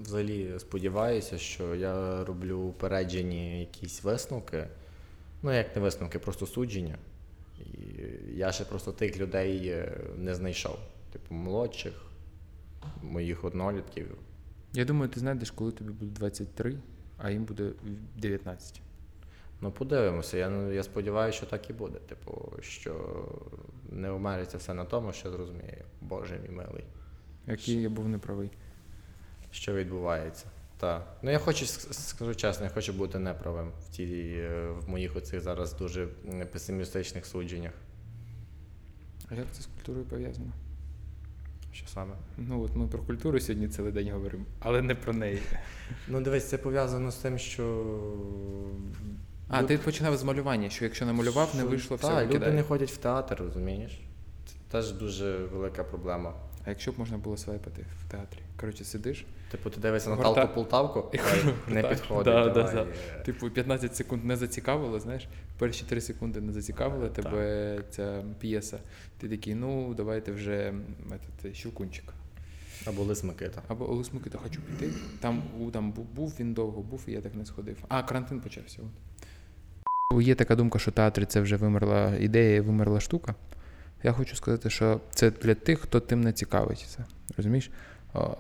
[0.03, 4.69] взагалі сподіваюся, що я роблю упереджені якісь висновки.
[5.43, 6.99] Ну, як не висновки, просто судження.
[7.61, 10.79] І я ще просто тих людей е, не знайшов.
[11.13, 12.07] Типу, молодших,
[13.03, 14.07] моїх однолітків.
[14.73, 16.77] Я думаю, ти знайдеш, коли тобі буде 23,
[17.19, 17.71] а їм буде
[18.17, 18.81] 19.
[19.61, 20.37] Ну, подивимося.
[20.37, 21.99] Я, я сподіваюся, що так і буде.
[21.99, 23.25] Типу, що
[23.89, 26.85] не обмежиться все на тому, що зрозуміє, Боже мій милий.
[27.47, 28.51] Який я був неправий.
[29.51, 30.47] що відбувається.
[30.79, 31.17] Так.
[31.23, 34.05] Ну я хочу скажу чесно, я хочу бути неправим в ті
[34.37, 36.07] е, в моїх оцих зараз дуже
[36.53, 37.73] песимістичних судженнях.
[39.29, 40.53] А як це з культурою пов'язано?
[41.73, 42.15] Що саме?
[42.39, 45.43] Ну от ми про культуру сьогодні цілий день говоримо, але не про неї.
[46.09, 47.85] Ну дивись, це пов'язано з тим, що.
[49.49, 52.07] А, Люд- ти починав з малювання, що якщо не що- вийшло все.
[52.09, 54.01] Так, люди не ходять в театр, розумієш?
[54.47, 56.35] Це теж дуже велика проблема.
[56.65, 58.39] А якщо б можна було свайпати в театрі?
[58.61, 61.19] Коротше, сидиш, Типу, ти дивишся на Наталку Полтавку, І
[61.73, 62.25] не підходить.
[62.35, 62.87] да, да, давай, да.
[63.17, 63.23] е.
[63.25, 65.29] типу, 15 секунд не зацікавило, знаєш,
[65.59, 68.79] перші 3 секунди не зацікавила тебе ця п'єса.
[69.19, 70.85] Ти такий, ну давайте вже м,
[71.53, 72.05] Щелкунчик.
[72.87, 73.63] Або Лис Микита.
[73.69, 74.93] Або Олес Микита, хочу піти.
[75.21, 75.43] Там,
[75.73, 77.77] там був, був, він довго був, і я так не сходив.
[77.89, 78.79] А, карантин почався.
[78.83, 79.16] От.
[80.15, 83.35] Є така думка, що театри це вже вимерла ідея, вимерла штука.
[84.03, 87.05] Я хочу сказати, що це для тих, хто тим не цікавиться.
[87.37, 87.71] Розумієш?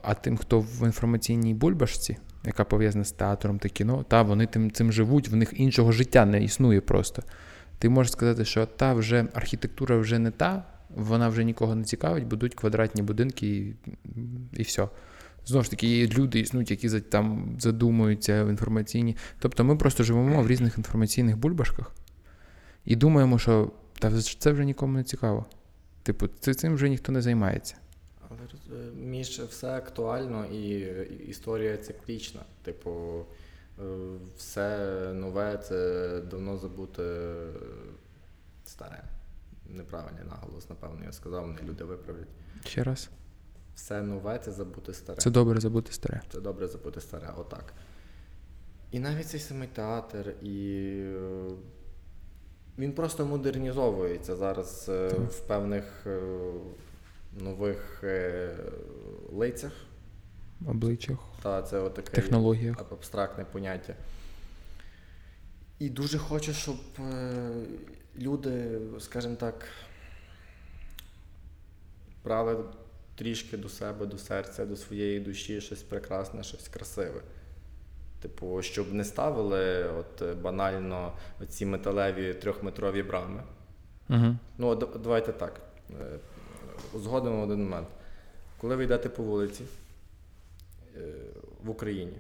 [0.03, 4.71] А тим, хто в інформаційній бульбашці, яка пов'язана з театром та кіно, та вони тим
[4.71, 7.23] цим живуть, в них іншого життя не існує просто.
[7.79, 12.27] Ти можеш сказати, що та вже архітектура вже не та, вона вже нікого не цікавить,
[12.27, 13.75] будуть квадратні будинки і,
[14.53, 14.89] і все.
[15.47, 19.17] Знову ж таки, є люди існують, які там задумуються в інформаційні.
[19.39, 21.93] Тобто ми просто живемо в різних інформаційних бульбашках
[22.85, 25.47] і думаємо, що та це вже нікому не цікаво.
[26.03, 27.77] Типу, цим вже ніхто не займається.
[28.29, 30.79] Але е, між все актуально і
[31.29, 32.41] історія циклічна.
[32.63, 33.25] Типу,
[33.79, 33.83] е,
[34.37, 37.53] все нове це давно забуте е,
[38.65, 39.03] старе.
[39.69, 42.29] Неправильний наголос, напевно, я сказав, не люди виправлять.
[42.65, 43.11] Ще раз.
[43.77, 45.19] Все нове це забути старе.
[45.21, 46.21] Це добре забути старе.
[46.33, 47.73] Це добре забути старе, отак.
[48.91, 50.77] І навіть цей самий театр, і
[51.17, 51.51] е,
[52.79, 55.19] він просто модернізовується зараз е, Так.
[55.19, 56.21] в певних е,
[57.41, 58.05] нових
[59.33, 59.73] лицях.
[60.67, 62.79] Обличчях, Та це отаке технологіях.
[62.79, 63.95] абстрактне поняття.
[65.79, 66.77] І дуже хочу, щоб
[68.19, 69.65] люди, скажімо так,
[72.25, 72.65] брали
[73.17, 77.21] трішки до себе, до серця, до своєї душі щось прекрасне, щось красиве.
[78.21, 81.13] Типу, щоб не ставили от банально
[81.49, 83.43] ці металеві трьохметрові брами.
[84.11, 84.37] Угу.
[84.59, 85.61] Ну, давайте так.
[85.91, 86.19] Е,
[86.93, 87.89] Узгодимо один момент.
[88.61, 89.65] Коли ви йдете по вулиці
[90.97, 91.01] е,
[91.65, 92.17] в Україні,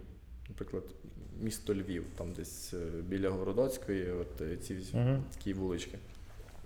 [0.48, 0.84] наприклад,
[1.40, 5.24] місто Львів, там десь е, біля Городоцької, от ці Мгм.
[5.34, 5.98] такі вулички.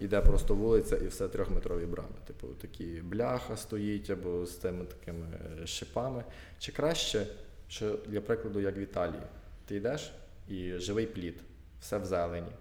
[0.00, 2.14] Іде просто вулиця і все трьохметрові брами.
[2.26, 5.26] Типу, такі бляха стоїть або з тими такими
[5.62, 6.24] е, шипами.
[6.58, 7.26] Чи краще,
[7.68, 9.22] що для прикладу, як в Італії,
[9.66, 10.12] ти йдеш
[10.48, 11.40] і живий плід,
[11.80, 12.52] все в зелені.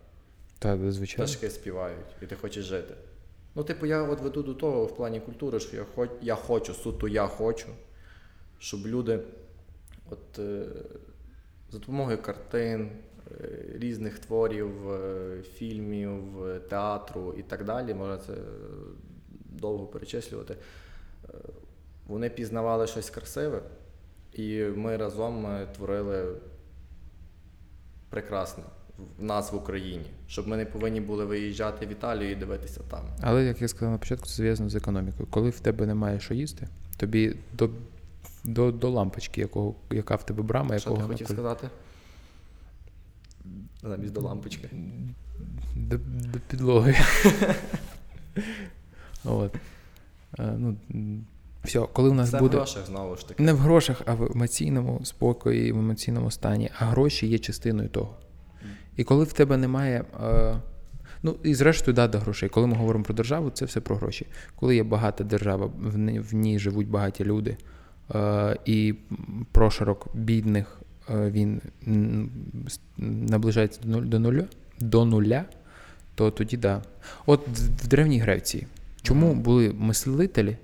[0.59, 1.25] Так, звичайно.
[1.25, 2.93] Пташки співають, і ти хочеш жити.
[3.55, 6.73] Ну, типу, я от веду до того в плані культури, що я, хоч, я хочу,
[6.73, 7.67] суто я хочу,
[8.59, 9.19] щоб люди
[10.09, 10.65] от, е,
[11.71, 12.91] за допомогою картин, е,
[13.75, 16.21] різних творів, е, фільмів,
[16.69, 18.33] театру і так далі, можна це
[19.45, 20.55] довго перечислювати,
[21.23, 21.33] е,
[22.07, 23.61] вони пізнавали щось красиве,
[24.33, 26.35] і ми разом е, творили
[28.09, 28.63] прекрасне
[29.19, 33.05] в нас в Україні, щоб ми не повинні були виїжджати в Італію і дивитися там.
[33.21, 35.27] Але як я сказав на початку, це зв'язано з економікою.
[35.31, 36.67] Коли в тебе немає що їсти,
[36.97, 37.69] тобі до
[38.43, 41.69] до, до лампочки, якого, яка в тебе брама, Що якого ти хотів наколь- сказати?
[43.83, 44.69] Замість до лампочки.
[45.75, 45.97] До,
[46.33, 46.95] до підлоги.
[49.25, 49.55] От.
[50.39, 50.75] Е, Ну,
[51.63, 52.57] все, коли в нас Це буде.
[52.57, 53.43] в грошах знову ж таки.
[53.43, 56.69] Не в грошах, а в емоційному спокої, в емоційному стані.
[56.79, 58.15] А гроші є частиною того.
[58.95, 60.05] І коли в тебе немає.
[60.23, 60.55] Е,
[61.23, 62.49] ну і зрештою, да, до грошей.
[62.49, 64.27] Коли ми говоримо про державу, це все про гроші.
[64.55, 67.57] Коли є багата держава, в ній, живуть багаті люди,
[68.15, 68.95] е, і
[69.51, 70.78] прошарок бідних
[71.09, 71.61] він
[72.97, 74.43] наближається до нуля,
[74.79, 75.45] до нуля,
[76.15, 76.81] то тоді да.
[77.25, 77.47] От
[77.83, 78.67] в Древній Греції.
[79.01, 80.57] Чому були мислителі?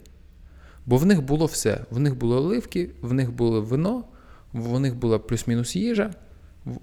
[0.86, 1.80] Бо в них було все.
[1.92, 4.04] В них було оливки, в них було вино,
[4.54, 6.14] в них була плюс-мінус їжа.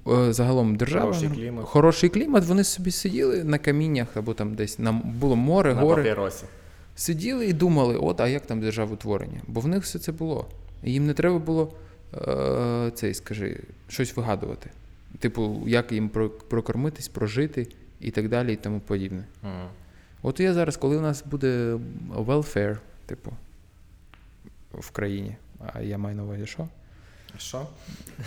[0.09, 1.05] е, Загалом держава.
[1.07, 1.65] Хороший ну, клімат.
[1.65, 6.03] Хороший клімат, вони собі сиділи на каміннях або там десь на було море, На гори.
[6.03, 6.45] папіросі.
[6.97, 9.41] Сиділи і думали, от, а як там державотворення?
[9.47, 10.47] Бо в них все це було.
[10.85, 11.73] І їм не треба було
[12.15, 14.71] е, цей, скажи, щось вигадувати.
[15.19, 16.09] Типу, як їм
[16.49, 17.67] прокормитись, прожити
[18.01, 19.25] і так далі, і тому подібне.
[19.43, 19.69] Мгм.
[20.23, 21.79] От я зараз, коли у нас буде
[22.17, 23.33] welfare, типу,
[24.75, 25.37] в країні,
[25.75, 26.69] а я маю на увазі, що?
[27.39, 27.67] Що?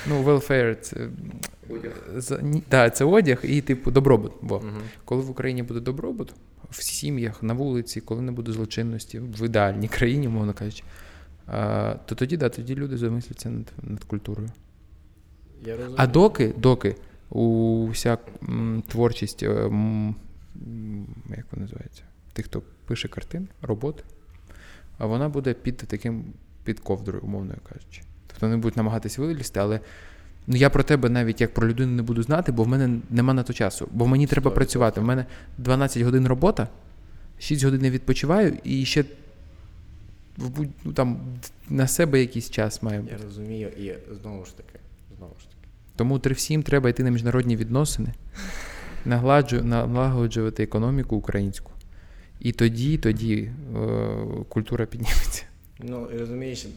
[0.09, 1.09] Ну, welfare це.
[1.69, 1.91] Одяг.
[2.71, 4.31] Да, це одяг і, типу, добробут.
[4.41, 4.81] Бо Мгм.
[5.05, 6.33] коли в Україні буде добробут,
[6.69, 10.83] в сім'ях, на вулиці, коли не буде злочинності, в ідеальній країні, мовно кажучи,
[12.06, 14.50] то тоді, да, тоді люди замисляться над, над культурою.
[15.66, 15.96] Я розумію.
[15.98, 16.96] А доки, доки
[17.30, 18.18] уся
[18.50, 19.48] м, творчість, е,
[21.30, 22.04] як вона називається?
[22.34, 24.04] Тих, хто пише картини, роботи,
[24.98, 26.24] а вона буде під таким
[26.64, 28.02] під ковдрою, умовно кажучи.
[28.28, 29.80] Тобто вони будуть намагатись вилізти, але
[30.48, 33.34] ну, я про тебе навіть як про людину не буду знати, бо в мене нема
[33.34, 33.88] на то часу.
[33.91, 35.02] Бо мені треба працювати.
[35.02, 35.26] В мене
[35.58, 36.68] 12 годин робота,
[37.39, 39.06] 6 годин я відпочиваю і ще
[40.38, 41.19] в будь- ну, там,
[41.69, 43.15] на себе якийсь час має бути.
[43.19, 44.79] Я розумію, і знову ж таки,
[45.17, 45.55] знову ж таки.
[45.95, 48.13] Тому всім треба йти на міжнародні відносини,
[49.05, 51.71] нагладжу- налагоджувати економіку українську.
[52.39, 54.17] І тоді, тоді е,
[54.49, 55.43] культура підніметься.
[55.79, 56.67] Ну, і розумієш, е,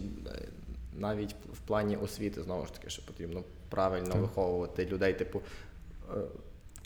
[0.99, 4.21] навіть в плані освіти, знову ж таки, що потрібно правильно Так.
[4.21, 5.15] виховувати людей.
[5.15, 5.41] Типу,
[6.11, 6.21] е,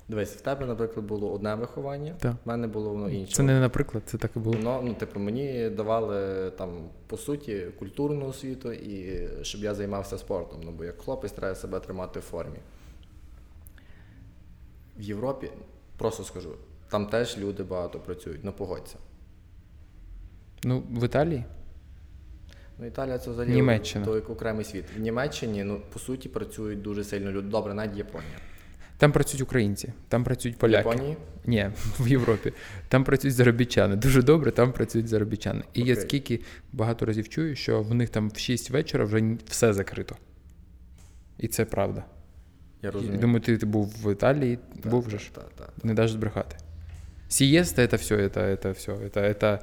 [0.09, 2.35] дивись, в тебе, наприклад, було одне виховання, Так.
[2.45, 3.35] в мене було воно інше.
[3.35, 4.57] Це не наприклад, це так і було.
[4.63, 10.61] Ну, ну, типу, мені давали там, по суті, культурну освіту, і щоб я займався спортом.
[10.65, 12.59] Ну, бо як хлопець треба себе тримати в формі.
[14.99, 15.51] В Європі,
[15.99, 16.51] просто скажу,
[16.89, 18.97] там теж люди багато працюють, ну погодься.
[20.65, 21.45] Ну, в Італії?
[22.79, 24.05] Ну, Італія це взагалі Німеччина.
[24.05, 24.85] то як окремий світ.
[24.97, 27.49] В Німеччині, ну, по суті, працюють дуже сильно люди.
[27.49, 28.37] Добре, навіть Японія.
[29.03, 30.89] Там працюють українці, там працюють В поляки.
[30.89, 32.53] Японії Ні, в Європі.
[32.89, 33.97] Там працюють заробітчани.
[33.97, 35.63] Дуже добре, там працюють заробітчани.
[35.75, 36.41] І я скільки
[36.73, 40.17] багато разів чую, що в них там в 6 вечора вже все закрито.
[41.39, 42.05] І це правда.
[42.83, 43.19] я розумію.
[43.21, 45.31] Думаю, ти, ти був в Італії, Та, був та, же ж.
[45.35, 45.69] та, та.
[45.83, 46.57] Не даш збрехати.
[47.29, 48.97] Сієста це все, це, це все.
[49.15, 49.59] Це, це,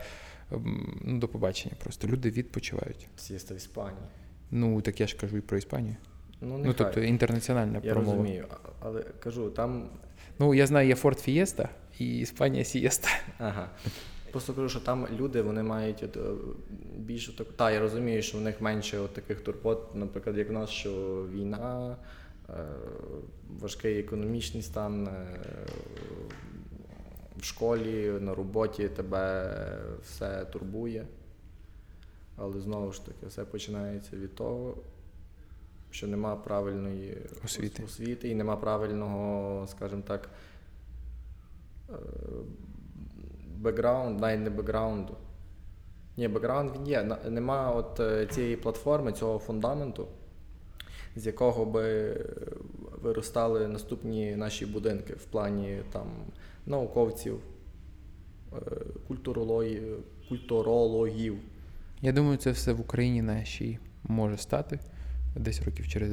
[0.54, 2.08] м, ну, до побачення просто.
[2.08, 3.08] Люди відпочивають.
[3.18, 4.04] Сієста в Іспанії.
[4.52, 5.96] Ну, так я ж кажу і про Іспанію.
[6.42, 8.18] Ну, Ну, тобто інтернаціональна я промова.
[8.18, 8.46] розумію,
[8.80, 9.90] але кажу, там
[10.40, 11.70] Ну, я знаю, є Форт Фієста
[12.00, 13.10] і Іспанія Сієста.
[13.38, 13.70] Ага.
[14.32, 16.20] Просто кажу, що там люди вони мають от, е,
[16.98, 17.48] більше так.
[17.56, 20.92] Та, я розумію, що в них менше от таких турбот, наприклад, як в нас, що
[21.34, 21.98] війна,
[22.50, 22.54] е,
[23.60, 25.40] важкий економічний стан е,
[27.38, 29.56] в школі, на роботі тебе
[30.04, 31.06] все турбує.
[32.36, 34.78] Але знову ж таки, все починається від того,
[35.92, 37.84] що нема правильної Освіти.
[37.84, 40.30] освіти і нема правильного, скажімо так,
[41.90, 41.94] е,
[43.58, 45.16] бекграунд, навіть не бекграунду.
[46.18, 47.18] Ні, бекграунд він є.
[47.30, 50.08] Нема от е, цієї платформи, цього фундаменту,
[51.16, 52.16] з якого би
[53.02, 56.08] виростали наступні наші будинки в плані там,
[56.66, 57.40] науковців,
[58.54, 58.58] е,
[60.30, 61.38] культурологів.
[62.02, 64.80] Я думаю, це все в Україні нашій може стати
[65.40, 66.12] десь років через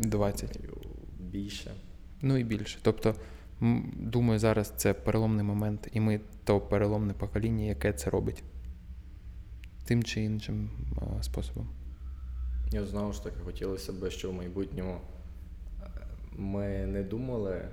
[0.00, 0.58] 10-20.
[1.18, 1.74] Більше.
[2.22, 2.78] Ну і більше.
[2.82, 3.14] Тобто,
[3.96, 8.42] думаю, зараз це переломний момент, і ми то переломне покоління, яке це робить
[9.84, 10.70] тим чи іншим
[11.22, 11.68] способом.
[12.72, 15.00] І знову ж таки хотілося б, що в майбутньому
[15.82, 15.86] е,
[16.32, 17.68] ми не думали,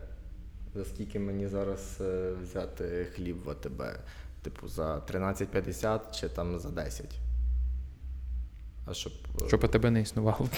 [0.75, 3.83] за скільки мені зараз е, взяти хліб в АТБ.
[4.41, 7.19] Типу за 13,50 чи там за 10.
[8.89, 9.13] А щоб.
[9.47, 10.49] Щоб а тебе не існувало.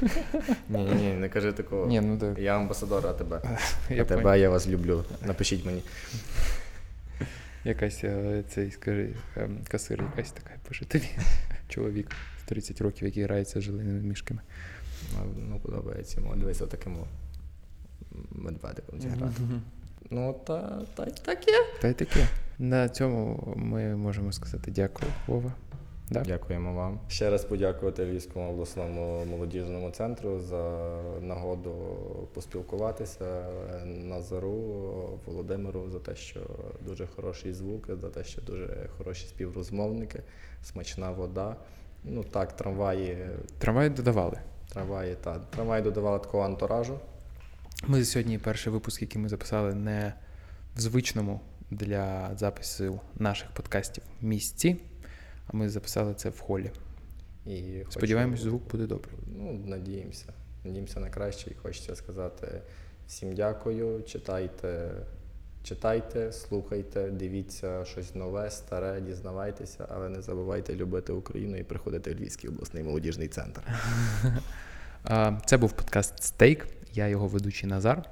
[0.68, 1.86] Ні, ні, ні, не кажи такого.
[1.86, 2.38] Ні, ну так.
[2.38, 3.58] Я амбасадор, а тебе.
[3.90, 5.04] Я а тебе я вас люблю.
[5.26, 5.82] Напишіть мені.
[7.64, 11.08] Якась е, цей, скажи, ем, касир, якась така, пише тобі.
[11.68, 12.10] Чоловік
[12.42, 14.40] в 30 років, який грається жилиними мішками.
[15.12, 16.36] Ну, Ну, подобається йому.
[16.36, 16.96] Дивись, отаким
[18.30, 19.42] медведиком зіграти.
[20.10, 21.66] Ну, та, та й так є.
[21.80, 22.28] Та й таке.
[22.58, 25.52] На цьому ми можемо сказати дякую, Вова.
[26.10, 26.20] Да?
[26.20, 27.00] Дякуємо вам.
[27.08, 31.74] Ще раз подякувати Львівському обласному молодіжному центру за нагоду
[32.34, 33.46] поспілкуватися
[33.84, 34.56] Назару,
[35.26, 36.40] Володимиру за те, що
[36.86, 40.22] дуже хороший звук, за те, що дуже хороші співрозмовники,
[40.62, 41.56] смачна вода.
[42.04, 43.26] Ну так, трамваї,
[43.58, 44.38] Трамвай додавали.
[44.72, 46.98] трамваї, та трамваї додавали такого антуражу.
[47.86, 50.14] Ми сьогодні перший випуск, який ми записали не
[50.76, 51.40] в звичному
[51.70, 54.76] для запису наших подкастів місці,
[55.46, 56.70] а ми записали це в холі.
[57.46, 59.14] І хочу- Сподіваємось, звук буде добрий.
[59.38, 60.26] Ну, надіємося.
[60.64, 62.60] Надіємося на краще і хочеться сказати
[63.06, 64.02] всім дякую.
[64.02, 64.90] Читайте,
[65.62, 72.18] читайте, слухайте, дивіться щось нове, старе, дізнавайтеся, але не забувайте любити Україну і приходити в
[72.18, 73.60] Львівський обласний молодіжний центр.
[75.46, 76.66] Це був подкаст Стейк.
[76.92, 78.02] Я його ведучий Назар.